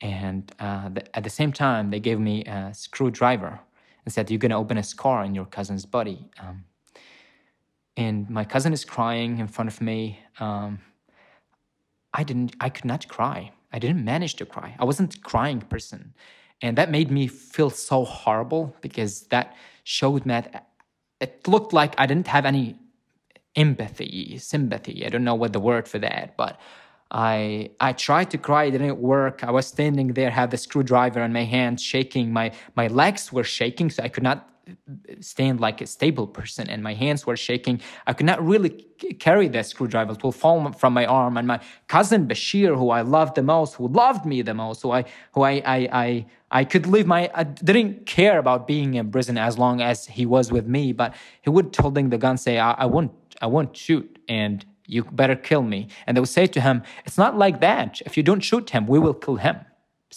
And 0.00 0.52
uh, 0.60 0.90
the, 0.90 1.16
at 1.16 1.24
the 1.24 1.30
same 1.30 1.52
time, 1.52 1.90
they 1.90 2.00
gave 2.00 2.20
me 2.20 2.44
a 2.44 2.72
screwdriver 2.74 3.58
and 4.04 4.12
said, 4.12 4.30
You're 4.30 4.38
to 4.38 4.52
open 4.52 4.76
a 4.76 4.82
scar 4.82 5.24
in 5.24 5.34
your 5.34 5.46
cousin's 5.46 5.86
body. 5.86 6.28
Um, 6.38 6.64
and 7.96 8.28
my 8.28 8.44
cousin 8.44 8.72
is 8.72 8.84
crying 8.84 9.38
in 9.38 9.48
front 9.48 9.68
of 9.68 9.80
me. 9.80 10.18
Um, 10.40 10.80
I 12.14 12.22
didn't, 12.22 12.56
I 12.60 12.68
could 12.70 12.84
not 12.84 13.08
cry. 13.08 13.52
I 13.72 13.78
didn't 13.78 14.04
manage 14.04 14.34
to 14.36 14.46
cry. 14.46 14.76
I 14.78 14.84
wasn't 14.84 15.22
crying 15.22 15.60
person. 15.60 16.14
And 16.62 16.78
that 16.78 16.90
made 16.90 17.10
me 17.10 17.26
feel 17.26 17.70
so 17.70 18.04
horrible 18.04 18.74
because 18.80 19.22
that 19.24 19.56
showed 19.82 20.24
me 20.24 20.30
that 20.34 20.68
it 21.20 21.46
looked 21.48 21.72
like 21.72 21.94
I 21.98 22.06
didn't 22.06 22.28
have 22.28 22.46
any 22.46 22.78
empathy, 23.56 24.38
sympathy. 24.38 25.04
I 25.04 25.08
don't 25.08 25.24
know 25.24 25.34
what 25.34 25.52
the 25.52 25.60
word 25.60 25.88
for 25.88 25.98
that, 25.98 26.36
but 26.36 26.60
I 27.10 27.70
I 27.80 27.92
tried 27.92 28.30
to 28.30 28.38
cry, 28.38 28.64
it 28.64 28.72
didn't 28.72 28.98
work. 28.98 29.44
I 29.44 29.50
was 29.50 29.66
standing 29.66 30.08
there, 30.14 30.30
had 30.30 30.50
the 30.50 30.56
screwdriver 30.56 31.20
in 31.22 31.32
my 31.32 31.44
hand, 31.44 31.80
shaking. 31.80 32.32
My 32.32 32.52
my 32.76 32.88
legs 32.88 33.32
were 33.32 33.44
shaking, 33.44 33.90
so 33.90 34.02
I 34.02 34.08
could 34.08 34.22
not 34.22 34.48
stand 35.20 35.60
like 35.60 35.80
a 35.80 35.86
stable 35.86 36.26
person, 36.26 36.68
and 36.68 36.82
my 36.82 36.94
hands 36.94 37.26
were 37.26 37.36
shaking. 37.36 37.80
I 38.06 38.12
could 38.12 38.26
not 38.26 38.44
really 38.44 38.70
carry 39.18 39.48
the 39.48 39.62
screwdriver; 39.62 40.12
it 40.12 40.22
will 40.22 40.32
fall 40.32 40.72
from 40.72 40.92
my 40.94 41.06
arm. 41.06 41.36
And 41.36 41.46
my 41.46 41.60
cousin 41.88 42.26
Bashir, 42.26 42.76
who 42.76 42.90
I 42.90 43.02
loved 43.02 43.34
the 43.34 43.42
most, 43.42 43.74
who 43.74 43.88
loved 43.88 44.24
me 44.24 44.42
the 44.42 44.54
most, 44.54 44.82
who 44.82 44.92
I 44.92 45.04
who 45.32 45.42
I 45.42 45.62
I 45.64 45.88
I, 45.92 46.26
I 46.50 46.64
could 46.64 46.86
live 46.86 47.06
my 47.06 47.30
I 47.34 47.44
didn't 47.44 48.06
care 48.06 48.38
about 48.38 48.66
being 48.66 48.94
in 48.94 49.10
prison 49.10 49.38
as 49.38 49.58
long 49.58 49.80
as 49.80 50.06
he 50.06 50.26
was 50.26 50.52
with 50.52 50.66
me, 50.66 50.92
but 50.92 51.14
he 51.42 51.50
would 51.50 51.74
holding 51.76 52.10
the 52.10 52.18
gun 52.18 52.36
say, 52.36 52.58
"I, 52.58 52.72
I 52.72 52.86
won't 52.86 53.12
I 53.42 53.46
won't 53.46 53.76
shoot," 53.76 54.18
and 54.28 54.64
you 54.86 55.04
better 55.04 55.36
kill 55.36 55.62
me. 55.62 55.88
And 56.06 56.16
they 56.16 56.20
would 56.20 56.28
say 56.28 56.46
to 56.46 56.60
him, 56.60 56.82
It's 57.06 57.18
not 57.18 57.36
like 57.38 57.60
that. 57.60 58.00
If 58.04 58.16
you 58.16 58.22
don't 58.22 58.40
shoot 58.40 58.70
him, 58.70 58.86
we 58.86 58.98
will 58.98 59.14
kill 59.14 59.36
him. 59.36 59.56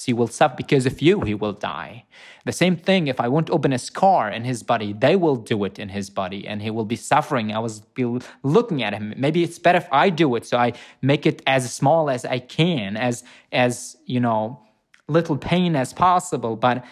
He 0.05 0.13
will 0.13 0.27
suffer 0.27 0.55
because 0.55 0.86
of 0.86 1.01
you, 1.01 1.21
he 1.21 1.33
will 1.33 1.53
die. 1.53 2.05
The 2.45 2.51
same 2.51 2.77
thing, 2.77 3.07
if 3.07 3.19
I 3.19 3.27
won't 3.27 3.49
open 3.49 3.73
a 3.73 3.77
scar 3.77 4.29
in 4.29 4.43
his 4.45 4.63
body, 4.63 4.93
they 4.93 5.15
will 5.15 5.36
do 5.36 5.63
it 5.65 5.79
in 5.79 5.89
his 5.89 6.10
body 6.10 6.47
and 6.47 6.62
he 6.62 6.69
will 6.69 6.86
be 6.86 6.95
suffering. 6.95 7.51
I 7.51 7.60
was 7.60 7.81
be 7.81 8.19
looking 8.43 8.83
at 8.83 8.93
him. 8.93 9.13
Maybe 9.17 9.43
it's 9.43 9.60
better 9.60 9.79
if 9.79 9.88
I 9.91 10.10
do 10.10 10.36
it. 10.36 10.45
So 10.45 10.57
I 10.57 10.73
make 11.01 11.25
it 11.25 11.41
as 11.45 11.73
small 11.73 12.10
as 12.10 12.23
I 12.25 12.39
can, 12.39 12.95
as, 12.95 13.23
as, 13.51 13.97
you 14.05 14.19
know, 14.19 14.62
little 15.07 15.38
pain 15.38 15.75
as 15.75 15.93
possible. 15.93 16.55
But 16.55 16.86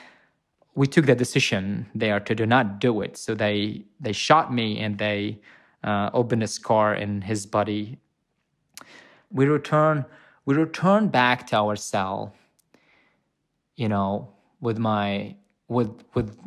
we 0.73 0.87
took 0.87 1.05
the 1.05 1.15
decision 1.15 1.85
there 1.95 2.19
to 2.19 2.35
do 2.35 2.45
not 2.45 2.79
do 2.79 3.01
it. 3.01 3.15
So 3.17 3.33
they, 3.33 3.85
they 3.99 4.11
shot 4.11 4.53
me 4.53 4.79
and 4.79 4.97
they, 4.97 5.39
uh, 5.85 6.09
opened 6.13 6.43
a 6.43 6.47
scar 6.47 6.95
in 6.95 7.21
his 7.21 7.45
body. 7.45 7.99
We 9.31 9.45
return, 9.45 10.05
we 10.45 10.55
return 10.55 11.09
back 11.09 11.47
to 11.47 11.57
our 11.57 11.75
cell. 11.75 12.33
You 13.75 13.89
know, 13.89 14.33
with 14.61 14.77
my 14.77 15.35
with 15.67 16.03
with 16.13 16.37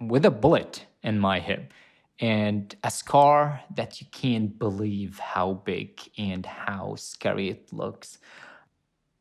with 0.00 0.24
a 0.24 0.30
bullet 0.30 0.86
in 1.02 1.18
my 1.18 1.40
hip 1.40 1.72
and 2.20 2.74
a 2.84 2.90
scar 2.90 3.62
that 3.74 4.00
you 4.00 4.06
can't 4.10 4.58
believe 4.58 5.18
how 5.18 5.54
big 5.64 6.00
and 6.18 6.44
how 6.44 6.94
scary 6.96 7.48
it 7.48 7.72
looks. 7.72 8.18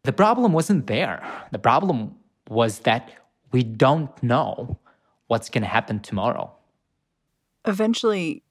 The 0.04 0.12
problem 0.12 0.54
wasn't 0.54 0.88
there. 0.88 1.26
The 1.52 1.60
problem 1.60 2.16
was 2.50 2.80
that 2.80 3.12
we 3.52 3.64
don't 3.64 4.12
know 4.22 4.80
what's 5.28 5.50
going 5.50 5.62
to 5.62 5.68
happen 5.68 6.00
tomorrow. 6.00 6.52
Eventually, 7.66 8.44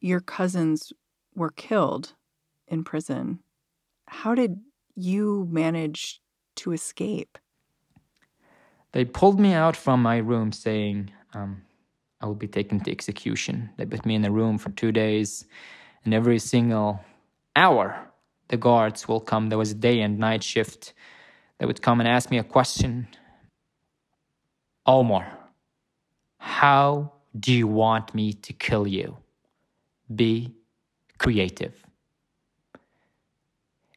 your 0.00 0.20
cousins 0.20 0.92
were 1.34 1.50
killed 1.50 2.14
in 2.68 2.84
prison. 2.84 3.40
How 4.06 4.34
did 4.34 4.60
you 4.94 5.48
manage 5.50 6.20
to 6.56 6.72
escape? 6.72 7.38
They 8.96 9.04
pulled 9.04 9.38
me 9.38 9.52
out 9.52 9.76
from 9.76 10.00
my 10.00 10.16
room 10.16 10.52
saying, 10.52 11.10
um, 11.34 11.60
I 12.22 12.24
will 12.24 12.34
be 12.34 12.48
taken 12.48 12.80
to 12.80 12.90
execution. 12.90 13.68
They 13.76 13.84
put 13.84 14.06
me 14.06 14.14
in 14.14 14.24
a 14.24 14.30
room 14.30 14.56
for 14.56 14.70
two 14.70 14.90
days, 14.90 15.44
and 16.02 16.14
every 16.14 16.38
single 16.38 17.04
hour, 17.54 18.10
the 18.48 18.56
guards 18.56 19.06
will 19.06 19.20
come. 19.20 19.50
There 19.50 19.58
was 19.58 19.72
a 19.72 19.74
day 19.74 20.00
and 20.00 20.18
night 20.18 20.42
shift. 20.42 20.94
They 21.58 21.66
would 21.66 21.82
come 21.82 22.00
and 22.00 22.08
ask 22.08 22.30
me 22.30 22.38
a 22.38 22.42
question 22.42 23.06
Omar, 24.86 25.30
how 26.38 27.12
do 27.38 27.52
you 27.52 27.66
want 27.66 28.14
me 28.14 28.32
to 28.32 28.54
kill 28.54 28.86
you? 28.86 29.18
be 30.14 30.54
creative. 31.18 31.84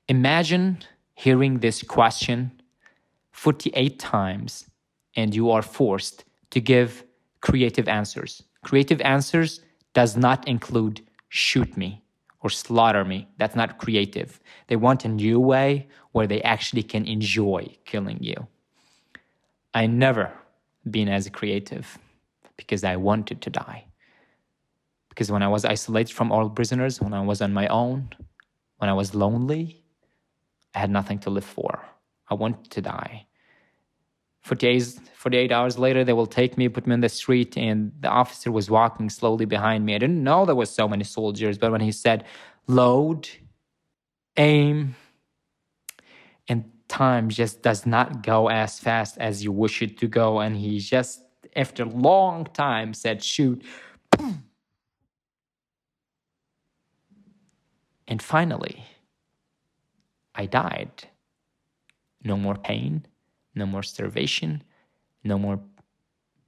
Imagine 0.09 0.79
hearing 1.13 1.59
this 1.59 1.83
question 1.83 2.51
48 3.31 3.97
times 3.97 4.68
and 5.15 5.35
you 5.35 5.51
are 5.51 5.61
forced 5.61 6.25
to 6.51 6.59
give 6.59 7.03
creative 7.41 7.87
answers. 7.87 8.43
Creative 8.63 9.01
answers 9.01 9.61
does 9.93 10.17
not 10.17 10.47
include 10.47 11.01
shoot 11.29 11.75
me 11.77 12.03
or 12.41 12.49
slaughter 12.49 13.05
me. 13.05 13.27
That's 13.37 13.55
not 13.55 13.77
creative. 13.77 14.39
They 14.67 14.75
want 14.75 15.05
a 15.05 15.07
new 15.07 15.39
way 15.39 15.87
where 16.11 16.27
they 16.27 16.41
actually 16.41 16.83
can 16.83 17.05
enjoy 17.05 17.75
killing 17.85 18.21
you. 18.21 18.47
I 19.73 19.87
never 19.87 20.31
been 20.89 21.09
as 21.09 21.29
creative 21.29 21.97
because 22.57 22.83
I 22.83 22.95
wanted 22.95 23.41
to 23.41 23.49
die. 23.49 23.85
Because 25.09 25.31
when 25.31 25.43
I 25.43 25.47
was 25.47 25.65
isolated 25.65 26.13
from 26.13 26.31
all 26.31 26.49
prisoners, 26.49 27.01
when 27.01 27.13
I 27.13 27.21
was 27.21 27.41
on 27.41 27.53
my 27.53 27.67
own, 27.67 28.09
when 28.77 28.89
I 28.89 28.93
was 28.93 29.13
lonely, 29.13 29.83
I 30.73 30.79
had 30.79 30.89
nothing 30.89 31.19
to 31.19 31.29
live 31.29 31.45
for. 31.45 31.85
I 32.29 32.35
wanted 32.35 32.71
to 32.71 32.81
die. 32.81 33.25
48, 34.43 34.99
48 35.15 35.51
hours 35.51 35.77
later, 35.77 36.03
they 36.03 36.13
will 36.13 36.25
take 36.25 36.57
me, 36.57 36.69
put 36.69 36.87
me 36.87 36.93
in 36.93 37.01
the 37.01 37.09
street, 37.09 37.57
and 37.57 37.91
the 37.99 38.07
officer 38.07 38.51
was 38.51 38.69
walking 38.69 39.09
slowly 39.09 39.45
behind 39.45 39.85
me. 39.85 39.95
I 39.95 39.97
didn't 39.97 40.23
know 40.23 40.45
there 40.45 40.55
was 40.55 40.69
so 40.69 40.87
many 40.87 41.03
soldiers, 41.03 41.57
but 41.57 41.71
when 41.71 41.81
he 41.81 41.91
said, 41.91 42.23
load, 42.67 43.29
aim, 44.37 44.95
and 46.47 46.71
time 46.87 47.29
just 47.29 47.61
does 47.61 47.85
not 47.85 48.23
go 48.23 48.49
as 48.49 48.79
fast 48.79 49.17
as 49.17 49.43
you 49.43 49.51
wish 49.51 49.81
it 49.81 49.97
to 49.99 50.07
go. 50.07 50.39
And 50.39 50.55
he 50.55 50.79
just, 50.79 51.21
after 51.55 51.83
a 51.83 51.89
long 51.89 52.45
time, 52.45 52.93
said, 52.93 53.23
shoot. 53.23 53.63
And 58.07 58.21
finally, 58.21 58.85
I 60.33 60.45
died. 60.47 61.09
No 62.23 62.35
more 62.35 62.55
pain, 62.55 63.05
no 63.59 63.65
more 63.65 63.83
starvation, 63.83 64.63
no 65.23 65.37
more 65.37 65.59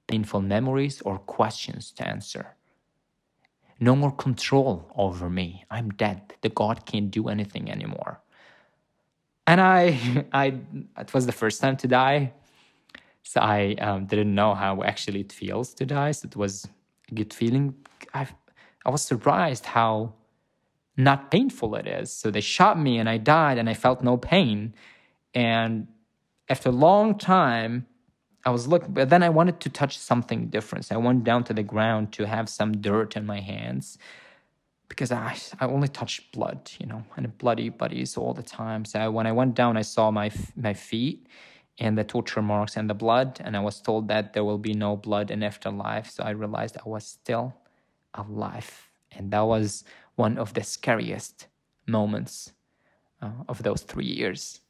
painful 0.08 0.40
memories 0.40 1.00
or 1.02 1.18
questions 1.18 1.92
to 1.92 2.06
answer. 2.06 2.56
No 3.78 3.96
more 3.96 4.12
control 4.12 4.92
over 4.96 5.28
me. 5.30 5.64
I'm 5.70 5.90
dead. 5.90 6.34
The 6.40 6.48
God 6.48 6.86
can't 6.86 7.10
do 7.10 7.28
anything 7.28 7.70
anymore. 7.70 8.20
And 9.46 9.60
I, 9.60 10.26
I, 10.32 10.46
it 10.98 11.14
was 11.14 11.26
the 11.26 11.32
first 11.32 11.60
time 11.60 11.76
to 11.78 11.88
die, 11.88 12.32
so 13.22 13.40
I 13.40 13.74
um, 13.80 14.06
didn't 14.06 14.34
know 14.34 14.54
how 14.54 14.82
actually 14.82 15.20
it 15.20 15.32
feels 15.32 15.74
to 15.74 15.86
die. 15.86 16.12
So 16.12 16.26
it 16.26 16.36
was 16.36 16.68
a 17.10 17.14
good 17.14 17.32
feeling. 17.32 17.74
I, 18.14 18.26
I 18.84 18.90
was 18.90 19.02
surprised 19.02 19.66
how 19.66 20.14
not 20.96 21.30
painful 21.30 21.74
it 21.76 21.86
is. 21.86 22.12
So 22.12 22.30
they 22.30 22.40
shot 22.40 22.78
me 22.78 22.98
and 22.98 23.08
I 23.08 23.18
died 23.18 23.58
and 23.58 23.68
I 23.68 23.74
felt 23.74 24.02
no 24.02 24.16
pain. 24.16 24.74
And 25.34 25.88
after 26.48 26.68
a 26.68 26.72
long 26.72 27.18
time, 27.18 27.86
I 28.44 28.50
was 28.50 28.66
looking, 28.66 28.92
but 28.92 29.08
then 29.08 29.22
I 29.22 29.28
wanted 29.28 29.60
to 29.60 29.70
touch 29.70 29.96
something 29.98 30.48
different. 30.48 30.86
So 30.86 30.96
I 30.96 30.98
went 30.98 31.24
down 31.24 31.44
to 31.44 31.54
the 31.54 31.62
ground 31.62 32.12
to 32.14 32.26
have 32.26 32.48
some 32.48 32.80
dirt 32.80 33.16
in 33.16 33.24
my 33.24 33.40
hands 33.40 33.98
because 34.88 35.12
I, 35.12 35.36
I 35.60 35.66
only 35.66 35.88
touched 35.88 36.32
blood, 36.32 36.70
you 36.78 36.86
know, 36.86 37.04
and 37.16 37.38
bloody 37.38 37.68
buddies 37.68 38.16
all 38.16 38.34
the 38.34 38.42
time. 38.42 38.84
So 38.84 39.10
when 39.10 39.26
I 39.26 39.32
went 39.32 39.54
down, 39.54 39.76
I 39.76 39.82
saw 39.82 40.10
my 40.10 40.30
my 40.56 40.74
feet 40.74 41.26
and 41.78 41.96
the 41.96 42.04
torture 42.04 42.42
marks 42.42 42.76
and 42.76 42.90
the 42.90 42.94
blood, 42.94 43.40
and 43.42 43.56
I 43.56 43.60
was 43.60 43.80
told 43.80 44.08
that 44.08 44.32
there 44.32 44.44
will 44.44 44.58
be 44.58 44.74
no 44.74 44.96
blood 44.96 45.30
in 45.30 45.42
afterlife. 45.42 46.10
So 46.10 46.22
I 46.22 46.30
realized 46.30 46.76
I 46.76 46.88
was 46.88 47.06
still 47.06 47.54
alive, 48.14 48.90
and 49.12 49.30
that 49.30 49.46
was 49.46 49.84
one 50.16 50.36
of 50.36 50.52
the 50.52 50.62
scariest 50.62 51.46
moments 51.86 52.52
uh, 53.22 53.30
of 53.48 53.62
those 53.62 53.82
three 53.82 54.12
years. 54.20 54.60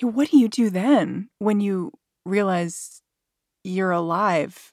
What 0.00 0.30
do 0.30 0.38
you 0.38 0.48
do 0.48 0.70
then 0.70 1.28
when 1.38 1.60
you 1.60 1.92
realize 2.24 3.02
you're 3.64 3.90
alive, 3.90 4.72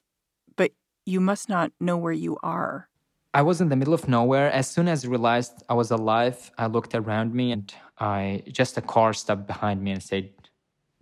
but 0.56 0.72
you 1.04 1.20
must 1.20 1.48
not 1.48 1.72
know 1.80 1.96
where 1.96 2.12
you 2.12 2.36
are? 2.42 2.88
I 3.34 3.42
was 3.42 3.60
in 3.60 3.68
the 3.68 3.76
middle 3.76 3.92
of 3.92 4.08
nowhere. 4.08 4.50
As 4.50 4.68
soon 4.68 4.88
as 4.88 5.04
I 5.04 5.08
realized 5.08 5.62
I 5.68 5.74
was 5.74 5.90
alive, 5.90 6.50
I 6.56 6.66
looked 6.66 6.94
around 6.94 7.34
me 7.34 7.52
and 7.52 7.72
I 7.98 8.44
just 8.50 8.78
a 8.78 8.80
car 8.80 9.12
stopped 9.12 9.46
behind 9.46 9.82
me 9.82 9.90
and 9.90 10.02
said, 10.02 10.30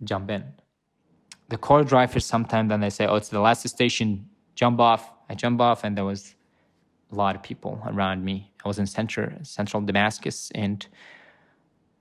"Jump 0.03 0.29
in." 0.29 0.43
The 1.49 1.57
car 1.57 1.83
driver 1.83 2.19
sometimes 2.19 2.69
then 2.69 2.81
they 2.81 2.89
say, 2.89 3.05
"Oh, 3.05 3.15
it's 3.15 3.29
the 3.29 3.39
last 3.39 3.67
station. 3.69 4.29
Jump 4.55 4.79
off." 4.79 5.11
I 5.29 5.35
jump 5.35 5.61
off, 5.61 5.83
and 5.83 5.95
there 5.95 6.05
was 6.05 6.35
a 7.11 7.15
lot 7.15 7.35
of 7.35 7.41
people 7.43 7.81
around 7.85 8.25
me. 8.25 8.51
I 8.63 8.67
was 8.67 8.79
in 8.79 8.87
center, 8.87 9.37
central 9.43 9.81
Damascus, 9.83 10.51
and 10.53 10.85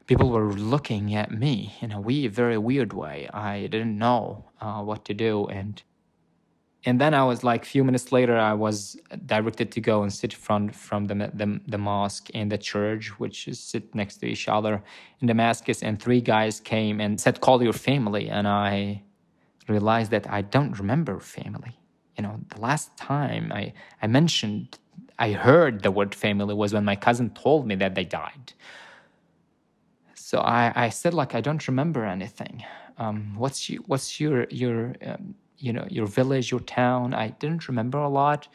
people 0.07 0.31
were 0.31 0.53
looking 0.53 1.15
at 1.15 1.31
me 1.31 1.75
in 1.81 1.93
a 1.93 2.01
weird, 2.01 2.33
very 2.33 2.59
weird 2.59 2.93
way. 2.93 3.29
I 3.33 3.63
didn't 3.63 3.99
know 3.99 4.45
uh, 4.61 4.83
what 4.83 5.05
to 5.07 5.15
do, 5.15 5.47
and 5.47 5.83
and 6.87 7.01
then 7.01 7.15
I 7.15 7.25
was 7.25 7.43
like, 7.43 7.63
a 7.63 7.67
few 7.67 7.83
minutes 7.83 8.13
later, 8.13 8.37
I 8.37 8.53
was 8.53 8.99
directed 9.25 9.73
to 9.73 9.81
go 9.81 10.03
and 10.03 10.13
sit 10.13 10.35
front 10.35 10.75
from 10.75 11.07
the, 11.07 11.15
the 11.33 11.61
the 11.67 11.79
mosque 11.79 12.29
and 12.35 12.53
the 12.53 12.59
church, 12.59 13.19
which 13.19 13.49
is 13.49 13.59
sit 13.59 13.95
next 13.95 14.19
to 14.19 14.27
each 14.27 14.49
other 14.49 14.83
in 15.21 15.29
Damascus. 15.29 15.83
And 15.83 16.01
three 16.01 16.21
guys 16.21 16.61
came 16.61 17.01
and 17.01 17.21
said, 17.21 17.41
"Call 17.41 17.63
your 17.63 17.73
family," 17.73 18.29
and 18.29 18.47
I 18.47 19.03
realized 19.69 20.11
that 20.11 20.31
I 20.31 20.43
don't 20.43 20.79
remember 20.79 21.19
family. 21.21 21.79
You 22.17 22.23
know, 22.23 22.41
the 22.55 22.61
last 22.61 22.97
time 22.97 23.51
I 23.53 23.73
I 24.03 24.07
mentioned 24.07 24.79
I 25.19 25.33
heard 25.33 25.83
the 25.83 25.91
word 25.91 26.15
family 26.15 26.55
was 26.55 26.75
when 26.75 26.85
my 26.85 26.97
cousin 26.97 27.31
told 27.31 27.67
me 27.67 27.75
that 27.77 27.95
they 27.95 28.05
died. 28.05 28.53
So 30.35 30.41
I, 30.41 30.73
I 30.75 30.89
said 30.89 31.15
like 31.15 31.37
I 31.37 31.41
don't 31.41 31.65
remember 31.69 32.05
anything. 32.05 32.65
Um, 32.99 33.37
what's 33.37 33.71
you, 33.71 33.85
what's 33.87 34.19
your 34.19 34.49
your 34.51 34.97
um, 35.07 35.37
you 35.59 35.73
know 35.73 35.87
your 35.89 36.07
village, 36.07 36.51
your 36.51 36.59
town? 36.59 37.15
I 37.15 37.29
didn't 37.29 37.69
remember 37.69 37.99
a 37.99 38.09
lot, 38.09 38.49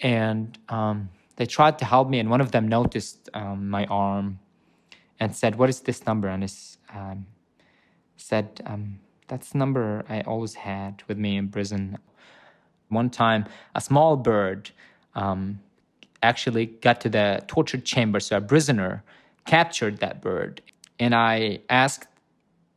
and 0.00 0.58
um, 0.68 1.08
they 1.36 1.46
tried 1.46 1.78
to 1.78 1.86
help 1.86 2.10
me. 2.10 2.18
And 2.18 2.28
one 2.28 2.42
of 2.42 2.50
them 2.52 2.68
noticed 2.68 3.30
um, 3.32 3.70
my 3.70 3.86
arm 3.86 4.40
and 5.18 5.34
said, 5.34 5.56
"What 5.56 5.70
is 5.70 5.80
this 5.80 6.04
number?" 6.04 6.28
And 6.28 6.44
it's 6.44 6.76
um, 6.92 7.24
said, 8.18 8.60
um, 8.66 9.00
"That's 9.28 9.52
the 9.52 9.58
number 9.58 10.04
I 10.10 10.20
always 10.20 10.52
had 10.52 11.02
with 11.08 11.16
me 11.16 11.38
in 11.38 11.48
prison." 11.48 11.96
One 12.90 13.08
time, 13.08 13.46
a 13.74 13.80
small 13.80 14.18
bird 14.18 14.70
actually 16.22 16.66
got 16.66 17.00
to 17.00 17.08
the 17.08 17.42
torture 17.46 17.78
chamber. 17.78 18.20
So 18.20 18.36
a 18.36 18.40
prisoner 18.42 19.02
captured 19.46 19.98
that 20.00 20.20
bird. 20.20 20.60
And 20.98 21.14
I 21.14 21.60
asked 21.68 22.08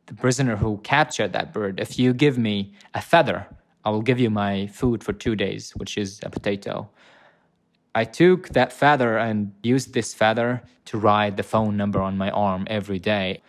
the 0.06 0.14
prisoner 0.14 0.56
who 0.56 0.78
captured 0.78 1.32
that 1.32 1.52
bird, 1.52 1.80
if 1.80 1.98
you 1.98 2.12
give 2.12 2.36
me 2.36 2.74
a 2.94 3.00
feather, 3.00 3.46
I 3.84 3.90
will 3.90 4.02
give 4.02 4.18
you 4.18 4.30
my 4.30 4.66
food 4.66 5.02
for 5.02 5.12
two 5.12 5.36
days, 5.36 5.72
which 5.76 5.96
is 5.96 6.20
a 6.22 6.30
potato. 6.30 6.90
I 7.94 8.04
took 8.04 8.50
that 8.50 8.72
feather 8.72 9.16
and 9.18 9.52
used 9.62 9.94
this 9.94 10.14
feather 10.14 10.62
to 10.86 10.98
write 10.98 11.36
the 11.36 11.42
phone 11.42 11.76
number 11.76 12.00
on 12.00 12.18
my 12.18 12.30
arm 12.30 12.66
every 12.68 12.98
day. 12.98 13.42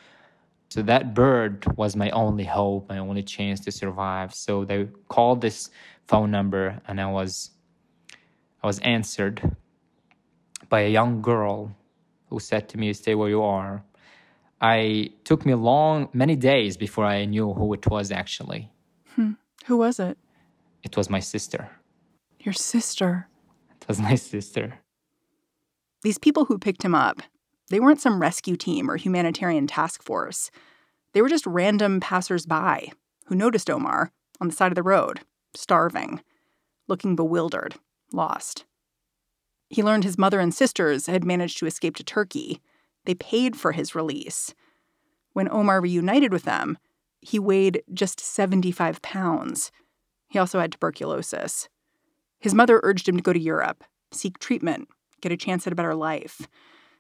So 0.70 0.82
that 0.84 1.14
bird 1.14 1.66
was 1.76 1.96
my 1.96 2.10
only 2.12 2.46
hope, 2.46 2.90
my 2.90 2.98
only 2.98 3.24
chance 3.24 3.60
to 3.62 3.72
survive. 3.72 4.34
So 4.34 4.64
they 4.64 4.88
called 5.10 5.42
this 5.42 5.70
phone 6.08 6.32
number 6.32 6.82
and 6.88 7.00
I 7.00 7.12
was 7.12 7.52
I 8.64 8.68
was 8.68 8.80
answered 8.80 9.56
by 10.70 10.82
a 10.82 10.90
young 10.90 11.22
girl 11.22 11.76
who 12.30 12.40
said 12.40 12.70
to 12.70 12.78
me, 12.78 12.94
Stay 12.94 13.16
where 13.16 13.30
you 13.30 13.42
are. 13.42 13.84
I 14.62 15.12
took 15.24 15.46
me 15.46 15.56
long, 15.56 16.10
many 16.14 16.36
days 16.36 16.78
before 16.78 17.06
I 17.06 17.26
knew 17.26 17.54
who 17.54 17.74
it 17.74 17.88
was 17.88 18.12
actually. 18.12 18.70
Hmm. 19.16 19.32
Who 19.66 19.78
was 19.78 20.00
it? 20.00 20.18
It 20.84 20.96
was 20.96 21.10
my 21.10 21.20
sister. 21.20 21.70
Your 22.40 22.54
sister. 22.54 23.28
It 23.82 23.88
was 23.88 24.00
my 24.00 24.16
sister. 24.16 24.80
These 26.04 26.20
people 26.20 26.46
who 26.46 26.58
picked 26.58 26.84
him 26.84 26.96
up, 26.96 27.22
they 27.70 27.80
weren't 27.80 28.02
some 28.02 28.22
rescue 28.22 28.56
team 28.56 28.90
or 28.90 28.98
humanitarian 28.98 29.68
task 29.68 30.04
force. 30.04 30.52
They 31.14 31.22
were 31.22 31.30
just 31.30 31.46
random 31.46 32.00
passersby 32.00 32.94
who 33.26 33.36
noticed 33.36 33.70
Omar 33.70 34.12
on 34.40 34.48
the 34.48 34.56
side 34.56 34.72
of 34.72 34.76
the 34.76 34.84
road, 34.84 35.22
starving, 35.56 36.22
looking 36.88 37.16
bewildered, 37.16 37.76
lost. 38.12 38.66
He 39.70 39.84
learned 39.84 40.04
his 40.04 40.18
mother 40.18 40.40
and 40.40 40.54
sisters 40.54 41.06
had 41.06 41.24
managed 41.24 41.58
to 41.60 41.66
escape 41.66 41.96
to 41.96 42.04
Turkey. 42.04 42.62
They 43.06 43.16
paid 43.16 43.56
for 43.56 43.72
his 43.72 43.96
release. 43.96 44.54
When 45.34 45.50
Omar 45.50 45.82
reunited 45.82 46.32
with 46.32 46.44
them, 46.44 46.78
he 47.22 47.40
weighed 47.40 47.84
just 47.94 48.20
75 48.20 49.02
pounds. 49.02 49.72
He 50.28 50.40
also 50.40 50.60
had 50.60 50.72
tuberculosis. 50.72 51.70
His 52.40 52.54
mother 52.54 52.80
urged 52.84 53.08
him 53.08 53.18
to 53.18 53.24
go 53.24 53.34
to 53.34 53.40
Europe, 53.40 53.84
seek 54.12 54.40
treatment, 54.40 54.88
get 55.22 55.32
a 55.32 55.38
chance 55.38 55.68
at 55.68 55.74
a 55.74 55.76
better 55.76 55.96
life. 55.96 56.48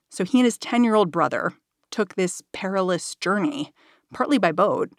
So 0.09 0.23
he 0.23 0.39
and 0.39 0.45
his 0.45 0.57
10 0.57 0.83
year 0.83 0.95
old 0.95 1.11
brother 1.11 1.53
took 1.89 2.15
this 2.15 2.41
perilous 2.53 3.15
journey, 3.15 3.73
partly 4.13 4.37
by 4.37 4.51
boat, 4.51 4.91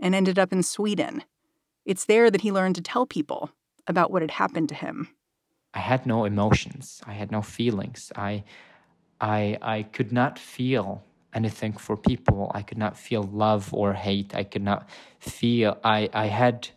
and 0.00 0.14
ended 0.14 0.38
up 0.38 0.52
in 0.52 0.62
Sweden. 0.62 1.22
It's 1.84 2.04
there 2.04 2.30
that 2.30 2.40
he 2.40 2.52
learned 2.52 2.74
to 2.76 2.82
tell 2.82 3.06
people 3.06 3.50
about 3.86 4.10
what 4.10 4.22
had 4.22 4.32
happened 4.32 4.68
to 4.70 4.74
him. 4.74 5.08
I 5.74 5.80
had 5.80 6.06
no 6.06 6.24
emotions. 6.24 7.02
I 7.06 7.12
had 7.12 7.30
no 7.30 7.42
feelings. 7.42 8.12
I, 8.16 8.44
I, 9.24 9.56
I 9.62 9.82
could 9.84 10.12
not 10.12 10.38
feel 10.38 11.02
anything 11.32 11.72
for 11.72 11.96
people. 11.96 12.52
I 12.54 12.60
could 12.60 12.76
not 12.76 12.94
feel 12.96 13.22
love 13.22 13.72
or 13.72 13.94
hate. 13.94 14.34
I 14.34 14.44
could 14.44 14.62
not 14.62 14.88
feel. 15.18 15.78
I, 15.82 16.10
I 16.12 16.26
had. 16.26 16.68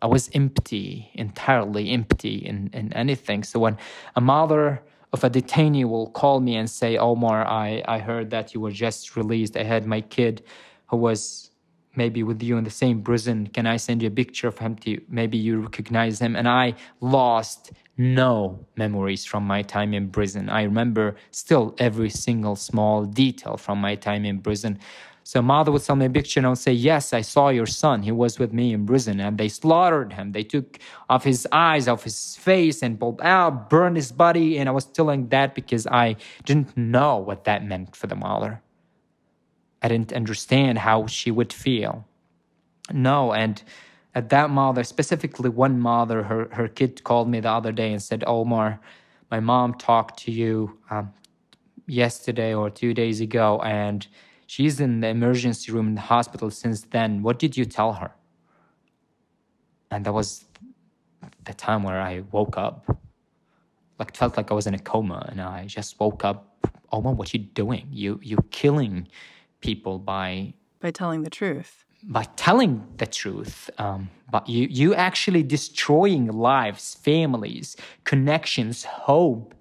I 0.00 0.06
was 0.06 0.30
empty, 0.34 1.10
entirely 1.14 1.90
empty 1.90 2.36
in, 2.36 2.70
in 2.72 2.92
anything. 2.92 3.42
So 3.42 3.58
when 3.58 3.78
a 4.14 4.20
mother 4.20 4.82
of 5.12 5.24
a 5.24 5.30
detainee 5.30 5.88
will 5.88 6.10
call 6.10 6.38
me 6.40 6.54
and 6.54 6.68
say, 6.68 6.98
Omar, 6.98 7.46
I, 7.46 7.82
I 7.88 7.98
heard 7.98 8.30
that 8.30 8.52
you 8.52 8.60
were 8.60 8.70
just 8.70 9.16
released. 9.16 9.56
I 9.56 9.64
had 9.64 9.86
my 9.86 10.02
kid 10.02 10.42
who 10.88 10.98
was 10.98 11.50
maybe 11.96 12.22
with 12.22 12.42
you 12.42 12.56
in 12.56 12.64
the 12.64 12.70
same 12.70 13.02
prison. 13.02 13.46
Can 13.48 13.66
I 13.66 13.76
send 13.76 14.02
you 14.02 14.08
a 14.08 14.10
picture 14.10 14.48
of 14.48 14.58
him 14.58 14.76
to 14.76 15.00
maybe 15.08 15.38
you 15.38 15.60
recognize 15.60 16.20
him? 16.20 16.36
And 16.36 16.48
I 16.48 16.74
lost 17.00 17.72
no 17.96 18.66
memories 18.76 19.24
from 19.24 19.44
my 19.44 19.62
time 19.62 19.94
in 19.94 20.10
prison. 20.10 20.48
I 20.48 20.62
remember 20.62 21.16
still 21.30 21.74
every 21.78 22.10
single 22.10 22.56
small 22.56 23.04
detail 23.04 23.56
from 23.56 23.80
my 23.80 23.94
time 23.94 24.24
in 24.24 24.40
prison. 24.40 24.78
So 25.26 25.42
mother 25.42 25.72
would 25.72 25.82
send 25.82 25.98
me 25.98 26.06
a 26.06 26.10
picture 26.10 26.38
and 26.38 26.46
I 26.46 26.50
would 26.50 26.58
say, 26.58 26.72
Yes, 26.72 27.12
I 27.12 27.22
saw 27.22 27.48
your 27.48 27.66
son. 27.66 28.04
He 28.04 28.12
was 28.12 28.38
with 28.38 28.52
me 28.52 28.72
in 28.72 28.86
prison. 28.86 29.18
And 29.18 29.36
they 29.38 29.48
slaughtered 29.48 30.12
him. 30.12 30.30
They 30.30 30.44
took 30.44 30.78
off 31.10 31.24
his 31.24 31.48
eyes, 31.50 31.88
off 31.88 32.04
his 32.04 32.36
face, 32.36 32.80
and 32.80 33.00
pulled 33.00 33.20
out, 33.22 33.68
burned 33.68 33.96
his 33.96 34.12
body. 34.12 34.56
And 34.56 34.68
I 34.68 34.72
was 34.72 34.84
telling 34.84 35.28
that 35.30 35.56
because 35.56 35.84
I 35.88 36.14
didn't 36.44 36.76
know 36.76 37.16
what 37.16 37.42
that 37.42 37.64
meant 37.64 37.96
for 37.96 38.06
the 38.06 38.14
mother. 38.14 38.62
I 39.86 39.88
didn't 39.88 40.12
understand 40.12 40.78
how 40.78 41.06
she 41.06 41.30
would 41.30 41.52
feel. 41.52 42.04
No, 42.92 43.32
and 43.32 43.62
at 44.16 44.30
that 44.30 44.50
mother, 44.50 44.82
specifically 44.82 45.48
one 45.48 45.78
mother, 45.78 46.24
her, 46.24 46.48
her 46.50 46.66
kid 46.66 47.04
called 47.04 47.28
me 47.28 47.38
the 47.38 47.50
other 47.50 47.70
day 47.70 47.92
and 47.92 48.02
said, 48.02 48.24
Omar, 48.26 48.80
my 49.30 49.38
mom 49.38 49.74
talked 49.74 50.18
to 50.24 50.32
you 50.32 50.76
um, 50.90 51.14
yesterday 51.86 52.52
or 52.52 52.68
two 52.68 52.94
days 52.94 53.20
ago, 53.20 53.60
and 53.60 54.04
she's 54.48 54.80
in 54.80 55.02
the 55.02 55.06
emergency 55.06 55.70
room 55.70 55.86
in 55.86 55.94
the 55.94 56.00
hospital 56.00 56.50
since 56.50 56.80
then. 56.80 57.22
What 57.22 57.38
did 57.38 57.56
you 57.56 57.64
tell 57.64 57.92
her? 57.92 58.10
And 59.92 60.04
that 60.04 60.12
was 60.12 60.46
the 61.44 61.54
time 61.54 61.84
where 61.84 62.00
I 62.00 62.24
woke 62.32 62.58
up. 62.58 62.84
Like 64.00 64.08
it 64.08 64.16
felt 64.16 64.36
like 64.36 64.50
I 64.50 64.54
was 64.54 64.66
in 64.66 64.74
a 64.74 64.80
coma, 64.80 65.28
and 65.30 65.40
I 65.40 65.66
just 65.66 66.00
woke 66.00 66.24
up. 66.24 66.58
Omar, 66.90 67.14
what 67.14 67.32
you 67.32 67.38
doing? 67.38 67.86
You 67.92 68.18
you 68.20 68.38
killing 68.50 69.06
people 69.60 69.98
by 69.98 70.54
by 70.80 70.90
telling 70.90 71.22
the 71.22 71.30
truth 71.30 71.86
by 72.06 72.24
telling 72.36 72.86
the 72.98 73.06
truth, 73.06 73.68
um, 73.78 74.10
but 74.30 74.48
you 74.48 74.68
you 74.70 74.94
actually 74.94 75.42
destroying 75.42 76.28
lives, 76.28 76.94
families, 76.94 77.76
connections, 78.04 78.84
hope. 78.84 79.54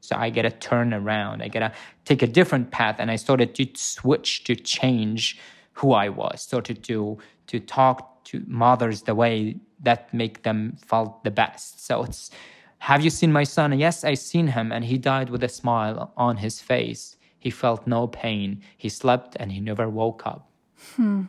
So 0.00 0.16
I 0.16 0.30
gotta 0.30 0.50
turn 0.50 0.92
around. 0.92 1.42
I 1.42 1.48
gotta 1.48 1.72
take 2.04 2.22
a 2.22 2.26
different 2.26 2.70
path, 2.70 2.96
and 2.98 3.10
I 3.10 3.16
started 3.16 3.54
to 3.56 3.66
switch 3.74 4.44
to 4.44 4.56
change 4.56 5.38
who 5.74 5.92
I 5.92 6.08
was. 6.08 6.42
Started 6.42 6.82
to 6.84 7.18
to 7.46 7.60
talk 7.60 8.24
to 8.24 8.42
mothers 8.46 9.02
the 9.02 9.14
way 9.14 9.56
that 9.80 10.12
make 10.12 10.42
them 10.42 10.76
felt 10.86 11.22
the 11.24 11.30
best. 11.30 11.86
So 11.86 12.04
it's 12.04 12.30
have 12.78 13.04
you 13.04 13.10
seen 13.10 13.32
my 13.32 13.44
son? 13.44 13.78
Yes, 13.78 14.02
I 14.02 14.14
seen 14.14 14.48
him 14.48 14.72
and 14.72 14.84
he 14.84 14.98
died 14.98 15.30
with 15.30 15.44
a 15.44 15.48
smile 15.48 16.12
on 16.16 16.38
his 16.38 16.60
face. 16.60 17.16
He 17.42 17.50
felt 17.50 17.88
no 17.88 18.06
pain. 18.06 18.62
He 18.78 18.88
slept 18.88 19.36
and 19.40 19.50
he 19.50 19.58
never 19.58 19.88
woke 19.88 20.24
up. 20.24 20.48
Hmm. 20.94 21.22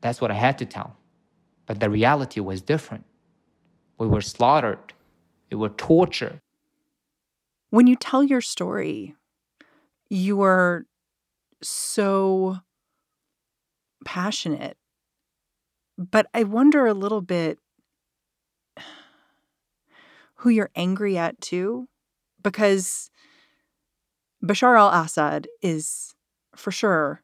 That's 0.00 0.20
what 0.20 0.32
I 0.32 0.34
had 0.34 0.58
to 0.58 0.66
tell. 0.66 0.96
But 1.66 1.78
the 1.78 1.88
reality 1.88 2.40
was 2.40 2.60
different. 2.60 3.04
We 3.96 4.08
were 4.08 4.20
slaughtered. 4.20 4.92
We 5.48 5.56
were 5.56 5.68
tortured. 5.68 6.40
When 7.70 7.86
you 7.86 7.94
tell 7.94 8.24
your 8.24 8.40
story, 8.40 9.14
you 10.08 10.40
are 10.42 10.86
so 11.62 12.58
passionate. 14.04 14.76
But 15.96 16.26
I 16.34 16.42
wonder 16.42 16.88
a 16.88 16.94
little 16.94 17.20
bit 17.20 17.60
who 20.36 20.48
you're 20.48 20.70
angry 20.74 21.16
at 21.16 21.40
too, 21.40 21.86
because 22.42 23.09
Bashar 24.44 24.78
al 24.78 24.88
Assad 24.88 25.48
is 25.62 26.14
for 26.56 26.70
sure 26.70 27.22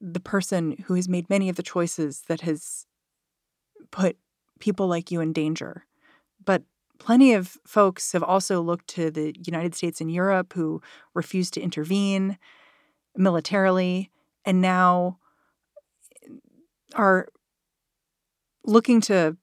the 0.00 0.20
person 0.20 0.84
who 0.86 0.94
has 0.94 1.08
made 1.08 1.28
many 1.28 1.48
of 1.48 1.56
the 1.56 1.62
choices 1.62 2.22
that 2.28 2.42
has 2.42 2.86
put 3.90 4.16
people 4.60 4.86
like 4.86 5.10
you 5.10 5.20
in 5.20 5.32
danger. 5.32 5.86
But 6.44 6.62
plenty 6.98 7.32
of 7.32 7.58
folks 7.66 8.12
have 8.12 8.22
also 8.22 8.60
looked 8.60 8.88
to 8.88 9.10
the 9.10 9.34
United 9.44 9.74
States 9.74 10.00
and 10.00 10.10
Europe 10.12 10.52
who 10.52 10.80
refused 11.14 11.54
to 11.54 11.60
intervene 11.60 12.38
militarily 13.16 14.10
and 14.44 14.60
now 14.60 15.18
are 16.94 17.28
looking 18.64 19.00
to, 19.02 19.36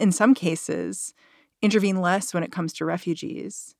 in 0.00 0.12
some 0.12 0.34
cases, 0.34 1.14
intervene 1.62 2.00
less 2.00 2.32
when 2.32 2.42
it 2.42 2.52
comes 2.52 2.72
to 2.74 2.84
refugees. 2.84 3.74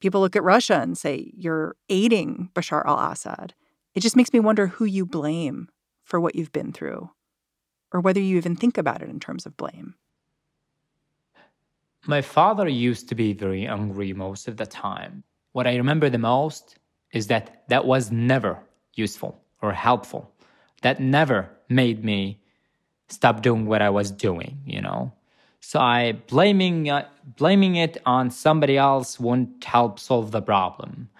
People 0.00 0.20
look 0.20 0.36
at 0.36 0.42
Russia 0.42 0.80
and 0.80 0.96
say, 0.96 1.30
you're 1.34 1.76
aiding 1.88 2.50
Bashar 2.54 2.84
al 2.86 2.98
Assad. 2.98 3.54
It 3.94 4.00
just 4.00 4.16
makes 4.16 4.32
me 4.32 4.40
wonder 4.40 4.66
who 4.66 4.84
you 4.84 5.04
blame 5.04 5.68
for 6.04 6.18
what 6.20 6.34
you've 6.34 6.52
been 6.52 6.72
through, 6.72 7.10
or 7.92 8.00
whether 8.00 8.20
you 8.20 8.36
even 8.36 8.56
think 8.56 8.78
about 8.78 9.02
it 9.02 9.10
in 9.10 9.20
terms 9.20 9.46
of 9.46 9.56
blame. 9.56 9.94
My 12.06 12.22
father 12.22 12.66
used 12.66 13.08
to 13.10 13.14
be 13.14 13.34
very 13.34 13.66
angry 13.66 14.12
most 14.14 14.48
of 14.48 14.56
the 14.56 14.66
time. 14.66 15.22
What 15.52 15.66
I 15.66 15.76
remember 15.76 16.08
the 16.08 16.18
most 16.18 16.76
is 17.12 17.26
that 17.26 17.64
that 17.68 17.84
was 17.84 18.10
never 18.10 18.58
useful 18.94 19.38
or 19.60 19.72
helpful. 19.72 20.32
That 20.82 21.00
never 21.00 21.50
made 21.68 22.02
me 22.02 22.40
stop 23.08 23.42
doing 23.42 23.66
what 23.66 23.82
I 23.82 23.90
was 23.90 24.10
doing, 24.10 24.60
you 24.64 24.80
know. 24.80 25.12
So 25.60 25.78
I 25.78 26.12
blaming 26.26 26.90
uh, 26.90 27.06
blaming 27.36 27.76
it 27.76 27.98
on 28.06 28.30
somebody 28.30 28.76
else 28.76 29.20
won't 29.20 29.62
help 29.62 29.98
solve 29.98 30.30
the 30.30 30.42
problem. 30.42 31.10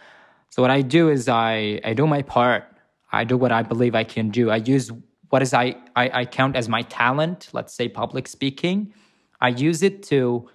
So 0.49 0.63
what 0.63 0.71
I 0.71 0.83
do 0.83 1.11
is 1.11 1.29
I 1.29 1.81
I 1.85 1.93
do 1.95 2.07
my 2.07 2.23
part. 2.23 2.65
I 3.13 3.25
do 3.25 3.37
what 3.37 3.53
I 3.53 3.63
believe 3.63 3.95
I 3.95 4.05
can 4.05 4.31
do. 4.31 4.51
I 4.51 4.57
use 4.57 4.91
what 5.31 5.43
is 5.43 5.55
I, 5.55 5.77
I, 5.97 6.11
I 6.21 6.25
count 6.25 6.57
as 6.57 6.69
my 6.69 6.83
talent, 6.83 7.49
let's 7.53 7.73
say 7.73 7.89
public 7.89 8.29
speaking. 8.29 8.93
I 9.41 9.49
use 9.49 9.83
it 9.83 10.03
to 10.05 10.49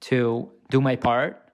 to 0.00 0.50
do 0.70 0.80
my 0.80 0.96
part 0.96 1.50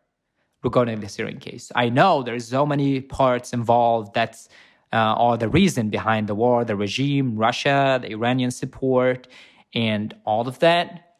regarding 0.63 1.01
the 1.01 1.09
Syrian 1.09 1.39
case. 1.39 1.71
I 1.75 1.89
know 1.89 2.23
there's 2.23 2.49
so 2.49 2.67
many 2.67 3.01
parts 3.01 3.53
involved 3.53 4.15
that's 4.15 4.49
uh, 4.93 4.97
are 4.97 5.37
the 5.37 5.49
reason 5.49 5.91
behind 5.91 6.29
the 6.29 6.35
war, 6.35 6.65
the 6.65 6.77
regime, 6.77 7.37
Russia, 7.37 7.99
the 8.01 8.11
Iranian 8.13 8.51
support, 8.51 9.27
and 9.75 10.15
all 10.25 10.47
of 10.47 10.61
that. 10.61 11.14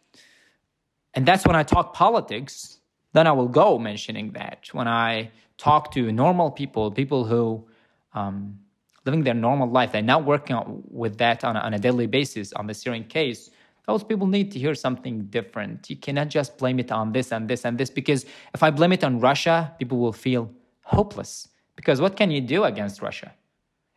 And 1.15 1.27
that's 1.27 1.47
when 1.47 1.57
I 1.57 1.63
talk 1.63 1.95
politics, 1.95 2.81
then 3.13 3.27
I 3.27 3.33
will 3.33 3.49
go 3.49 3.79
mentioning 3.79 4.33
that. 4.33 4.69
When 4.73 4.89
I 4.89 5.31
talk 5.59 5.93
to 5.93 6.11
normal 6.11 6.51
people, 6.51 6.91
people 6.91 7.25
who 7.25 7.67
um, 8.13 8.59
living 9.05 9.23
their 9.23 9.35
normal 9.35 9.69
life, 9.69 9.93
they're 9.93 10.03
not 10.03 10.25
working 10.25 10.83
with 10.91 11.19
that 11.19 11.45
on 11.45 11.57
a, 11.57 11.61
on 11.61 11.75
a 11.75 11.79
daily 11.79 12.07
basis 12.07 12.53
on 12.55 12.67
the 12.67 12.75
Syrian 12.75 13.05
case, 13.05 13.51
those 13.87 14.03
people 14.03 14.27
need 14.27 14.51
to 14.53 14.59
hear 14.59 14.75
something 14.75 15.27
different. 15.27 15.91
You 15.91 15.97
cannot 15.97 16.29
just 16.29 16.57
blame 16.57 16.79
it 16.79 16.91
on 16.91 17.13
this 17.13 17.33
and 17.33 17.49
this 17.49 17.65
and 17.65 17.77
this 17.77 17.91
because 17.91 18.25
if 18.55 18.63
I 18.63 18.71
blame 18.71 18.93
it 18.93 19.05
on 19.05 19.21
Russia, 19.21 19.75
people 19.79 19.99
will 19.99 20.13
feel 20.13 20.51
hopeless. 20.83 21.49
Because 21.77 22.01
what 22.01 22.17
can 22.17 22.31
you 22.31 22.41
do 22.41 22.65
against 22.65 23.03
Russia? 23.03 23.33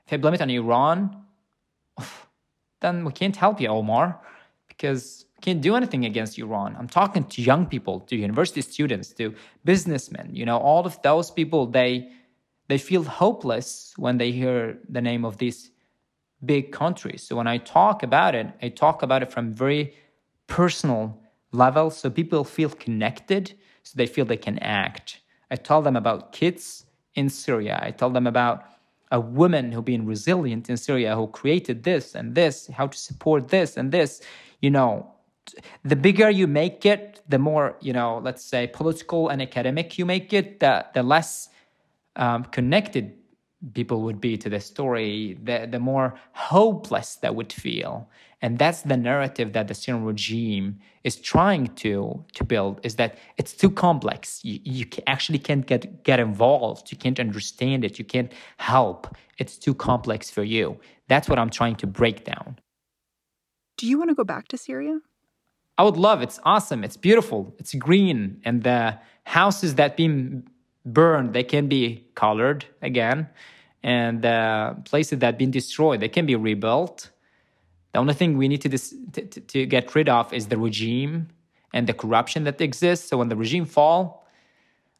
If 0.06 0.13
I 0.13 0.17
blame 0.17 0.34
it 0.34 0.41
on 0.41 0.49
Iran, 0.49 1.15
then 2.82 3.06
we 3.06 3.12
can't 3.12 3.36
help 3.36 3.62
you, 3.62 3.69
Omar, 3.69 4.19
because 4.67 5.25
can't 5.41 5.62
do 5.62 5.76
anything 5.76 6.06
against 6.06 6.38
Iran. 6.39 6.76
I'm 6.78 6.88
talking 6.88 7.23
to 7.26 7.41
young 7.41 7.65
people, 7.65 8.00
to 8.02 8.15
university 8.15 8.62
students, 8.62 9.10
to 9.13 9.36
businessmen. 9.63 10.30
You 10.34 10.45
know, 10.45 10.58
all 10.58 10.86
of 10.86 11.02
those 11.04 11.32
people, 11.32 11.67
they 11.67 12.10
they 12.67 12.78
feel 12.78 13.04
hopeless 13.04 13.93
when 13.97 14.17
they 14.17 14.32
hear 14.32 14.78
the 14.89 15.02
name 15.02 15.23
of 15.23 15.38
these 15.38 15.71
big 16.43 16.71
countries. 16.71 17.23
So 17.23 17.36
when 17.36 17.47
I 17.47 17.58
talk 17.58 18.04
about 18.04 18.36
it, 18.36 18.47
I 18.62 18.69
talk 18.69 19.04
about 19.04 19.23
it 19.23 19.32
from 19.32 19.54
very 19.54 19.93
personal 20.47 21.17
level 21.52 21.89
so 21.89 22.10
people 22.10 22.43
feel 22.43 22.69
connected 22.69 23.54
so 23.84 23.93
they 23.95 24.06
feel 24.06 24.26
they 24.26 24.38
can 24.38 24.60
act. 24.60 25.21
I 25.50 25.56
tell 25.56 25.82
them 25.82 25.95
about 25.95 26.34
kids 26.34 26.86
in 27.15 27.30
Syria. 27.30 27.80
I 27.82 27.91
tell 27.91 28.10
them 28.10 28.28
about 28.28 28.65
a 29.12 29.19
woman 29.19 29.71
who 29.71 29.82
being 29.82 30.06
resilient 30.06 30.69
in 30.69 30.76
Syria 30.76 31.15
who 31.15 31.28
created 31.28 31.84
this 31.84 32.15
and 32.15 32.36
this, 32.36 32.67
how 32.67 32.88
to 32.88 32.97
support 32.97 33.47
this 33.47 33.78
and 33.78 33.91
this. 33.91 34.21
You 34.60 34.71
know, 34.71 35.13
the 35.83 35.95
bigger 35.95 36.29
you 36.29 36.47
make 36.47 36.86
it, 36.86 37.21
the 37.27 37.39
more, 37.39 37.77
you 37.81 37.93
know, 37.93 38.19
let's 38.23 38.43
say 38.43 38.67
political 38.67 39.29
and 39.29 39.41
academic 39.41 39.97
you 39.97 40.05
make 40.05 40.33
it, 40.33 40.60
the, 40.60 40.86
the 40.93 41.03
less 41.03 41.49
um, 42.15 42.43
connected 42.45 43.13
people 43.73 44.01
would 44.01 44.21
be 44.21 44.38
to 44.38 44.49
the 44.49 44.60
story, 44.60 45.38
the, 45.43 45.67
the 45.69 45.79
more 45.79 46.19
hopeless 46.33 47.15
they 47.15 47.29
would 47.29 47.51
feel. 47.51 48.10
And 48.41 48.60
that's 48.60 48.83
the 48.83 48.97
narrative 48.97 49.53
that 49.53 49.67
the 49.67 49.73
Syrian 49.73 50.05
regime 50.05 50.79
is 51.03 51.15
trying 51.15 51.67
to, 51.75 52.23
to 52.36 52.43
build 52.43 52.79
is 52.83 52.95
that 52.97 53.17
it's 53.38 53.53
too 53.53 53.71
complex. 53.71 54.41
You, 54.43 54.60
you 54.63 54.86
actually 55.07 55.39
can't 55.39 55.65
get, 55.65 56.03
get 56.03 56.19
involved. 56.19 56.91
You 56.91 56.97
can't 56.97 57.19
understand 57.19 57.83
it. 57.83 57.97
You 57.97 58.05
can't 58.05 58.31
help. 58.57 59.15
It's 59.39 59.57
too 59.57 59.73
complex 59.73 60.29
for 60.29 60.43
you. 60.43 60.79
That's 61.07 61.27
what 61.27 61.39
I'm 61.39 61.49
trying 61.49 61.77
to 61.77 61.88
break 61.88 62.25
down. 62.25 62.60
Do 63.77 63.88
you 63.88 63.97
want 63.97 64.10
to 64.10 64.15
go 64.15 64.23
back 64.23 64.47
to 64.49 64.57
Syria? 64.57 64.99
I 65.77 65.83
would 65.83 65.97
love. 65.97 66.21
It, 66.21 66.25
it's 66.25 66.39
awesome. 66.43 66.83
It's 66.83 66.97
beautiful. 66.97 67.53
It's 67.59 67.73
green, 67.75 68.41
and 68.43 68.63
the 68.63 68.97
houses 69.23 69.75
that 69.75 69.95
been 69.95 70.47
burned, 70.85 71.33
they 71.33 71.43
can 71.43 71.67
be 71.67 72.05
colored 72.15 72.65
again. 72.81 73.27
And 73.83 74.21
the 74.21 74.75
places 74.85 75.19
that 75.19 75.37
been 75.37 75.51
destroyed, 75.51 75.99
they 75.99 76.09
can 76.09 76.25
be 76.25 76.35
rebuilt. 76.35 77.11
The 77.93 77.99
only 77.99 78.13
thing 78.13 78.37
we 78.37 78.47
need 78.47 78.61
to, 78.61 78.69
dis- 78.69 78.95
to, 79.13 79.25
to 79.25 79.65
get 79.65 79.93
rid 79.95 80.09
of 80.09 80.33
is 80.33 80.47
the 80.47 80.57
regime 80.57 81.27
and 81.73 81.87
the 81.87 81.93
corruption 81.93 82.43
that 82.45 82.59
exists. 82.59 83.07
So 83.09 83.17
when 83.17 83.29
the 83.29 83.35
regime 83.35 83.65
fall, 83.65 84.27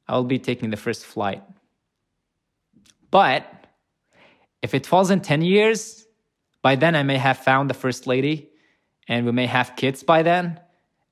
I'll 0.08 0.24
be 0.24 0.40
taking 0.40 0.70
the 0.70 0.78
first 0.78 1.06
flight. 1.06 1.44
But 3.12 3.68
if 4.62 4.74
it 4.74 4.86
falls 4.86 5.10
in 5.10 5.22
10 5.22 5.42
years, 5.42 6.06
by 6.62 6.76
then 6.76 6.96
I 6.96 7.04
may 7.04 7.18
have 7.18 7.38
found 7.38 7.70
the 7.70 7.74
first 7.74 8.08
lady 8.08 8.50
and 9.08 9.26
we 9.26 9.32
may 9.32 9.46
have 9.46 9.76
kids 9.76 10.04
by 10.04 10.24
then. 10.24 10.60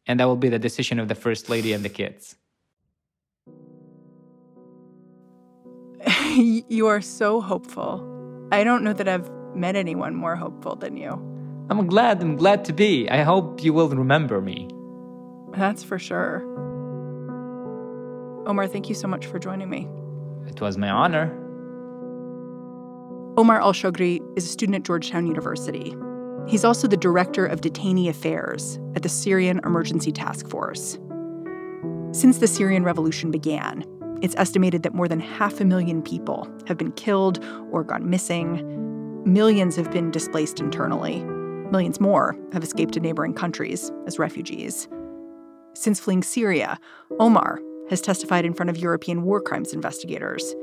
And 0.08 0.20
that 0.20 0.26
will 0.26 0.36
be 0.36 0.50
the 0.50 0.60
decision 0.60 1.00
of 1.00 1.08
the 1.08 1.16
first 1.16 1.50
lady 1.50 1.74
and 1.74 1.84
the 1.84 1.90
kids. 1.90 2.36
you 6.36 6.88
are 6.88 7.02
so 7.02 7.42
hopeful. 7.42 8.12
I 8.52 8.64
don't 8.64 8.84
know 8.84 8.94
that 8.94 9.08
I've 9.08 9.30
met 9.56 9.76
anyone 9.76 10.16
more 10.16 10.36
hopeful 10.36 10.76
than 10.76 10.98
you. 10.98 11.14
I'm 11.70 11.88
glad. 11.88 12.22
I'm 12.22 12.36
glad 12.36 12.66
to 12.66 12.74
be. 12.74 13.10
I 13.10 13.24
hope 13.24 13.64
you 13.64 13.74
will 13.74 13.90
remember 13.90 14.42
me. 14.42 14.70
That's 15.54 15.84
for 15.84 15.98
sure. 15.98 16.44
Omar, 18.46 18.68
thank 18.68 18.90
you 18.90 18.96
so 18.96 19.08
much 19.08 19.26
for 19.26 19.40
joining 19.40 19.70
me. 19.70 19.88
It 20.48 20.62
was 20.62 20.78
my 20.78 20.90
honor. 20.90 21.32
Omar 23.38 23.60
Alshogre 23.60 24.20
is 24.38 24.46
a 24.46 24.48
student 24.48 24.76
at 24.76 24.84
Georgetown 24.84 25.26
University. 25.26 25.96
He's 26.48 26.64
also 26.64 26.88
the 26.88 26.98
director 26.98 27.46
of 27.46 27.62
detainee 27.62 28.10
affairs 28.10 28.80
at 28.96 29.02
the 29.02 29.10
Syrian 29.10 29.60
Emergency 29.66 30.12
Task 30.12 30.48
Force. 30.48 31.00
Since 32.12 32.38
the 32.38 32.48
Syrian 32.48 32.84
revolution 32.84 33.32
began, 33.32 33.84
it's 34.22 34.36
estimated 34.38 34.84
that 34.84 34.94
more 34.94 35.08
than 35.08 35.20
half 35.20 35.60
a 35.60 35.66
million 35.66 36.02
people 36.02 36.48
have 36.68 36.78
been 36.78 36.92
killed 36.94 37.44
or 37.72 37.84
gone 37.84 38.10
missing. 38.10 38.64
Millions 39.26 39.76
have 39.76 39.92
been 39.92 40.12
displaced 40.12 40.60
internally. 40.60 41.24
Millions 41.72 42.00
more 42.00 42.38
have 42.54 42.64
escaped 42.64 42.94
to 42.94 43.00
neighboring 43.00 43.34
countries 43.34 43.92
as 44.06 44.20
refugees. 44.20 44.88
Since 45.74 46.00
fleeing 46.00 46.24
Syria, 46.24 46.80
Omar 47.20 47.60
has 47.90 48.02
testified 48.02 48.46
in 48.46 48.54
front 48.54 48.70
of 48.70 48.78
European 48.78 49.24
war 49.24 49.42
crimes 49.42 49.74
investigators. 49.74 50.56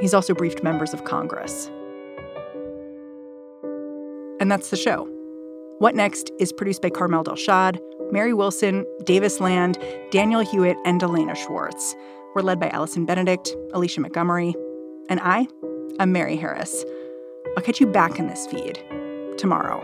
He's 0.00 0.14
also 0.14 0.32
briefed 0.32 0.62
members 0.62 0.94
of 0.94 1.04
Congress. 1.04 1.70
And 4.40 4.50
that's 4.50 4.70
the 4.70 4.76
show. 4.76 5.13
What 5.78 5.96
Next 5.96 6.30
is 6.38 6.52
produced 6.52 6.82
by 6.82 6.90
Carmel 6.90 7.24
Delshad, 7.24 7.80
Mary 8.12 8.32
Wilson, 8.32 8.86
Davis 9.02 9.40
Land, 9.40 9.76
Danielle 10.12 10.44
Hewitt, 10.44 10.76
and 10.84 11.02
Elena 11.02 11.34
Schwartz. 11.34 11.96
We're 12.34 12.42
led 12.42 12.60
by 12.60 12.68
Allison 12.68 13.04
Benedikt, 13.04 13.54
Alicia 13.72 14.00
Montgomery, 14.00 14.54
and 15.08 15.18
I, 15.20 15.48
I'm 15.98 16.12
Mary 16.12 16.36
Harris. 16.36 16.84
I'll 17.56 17.64
catch 17.64 17.80
you 17.80 17.88
back 17.88 18.20
in 18.20 18.28
this 18.28 18.46
feed 18.46 18.78
tomorrow. 19.36 19.82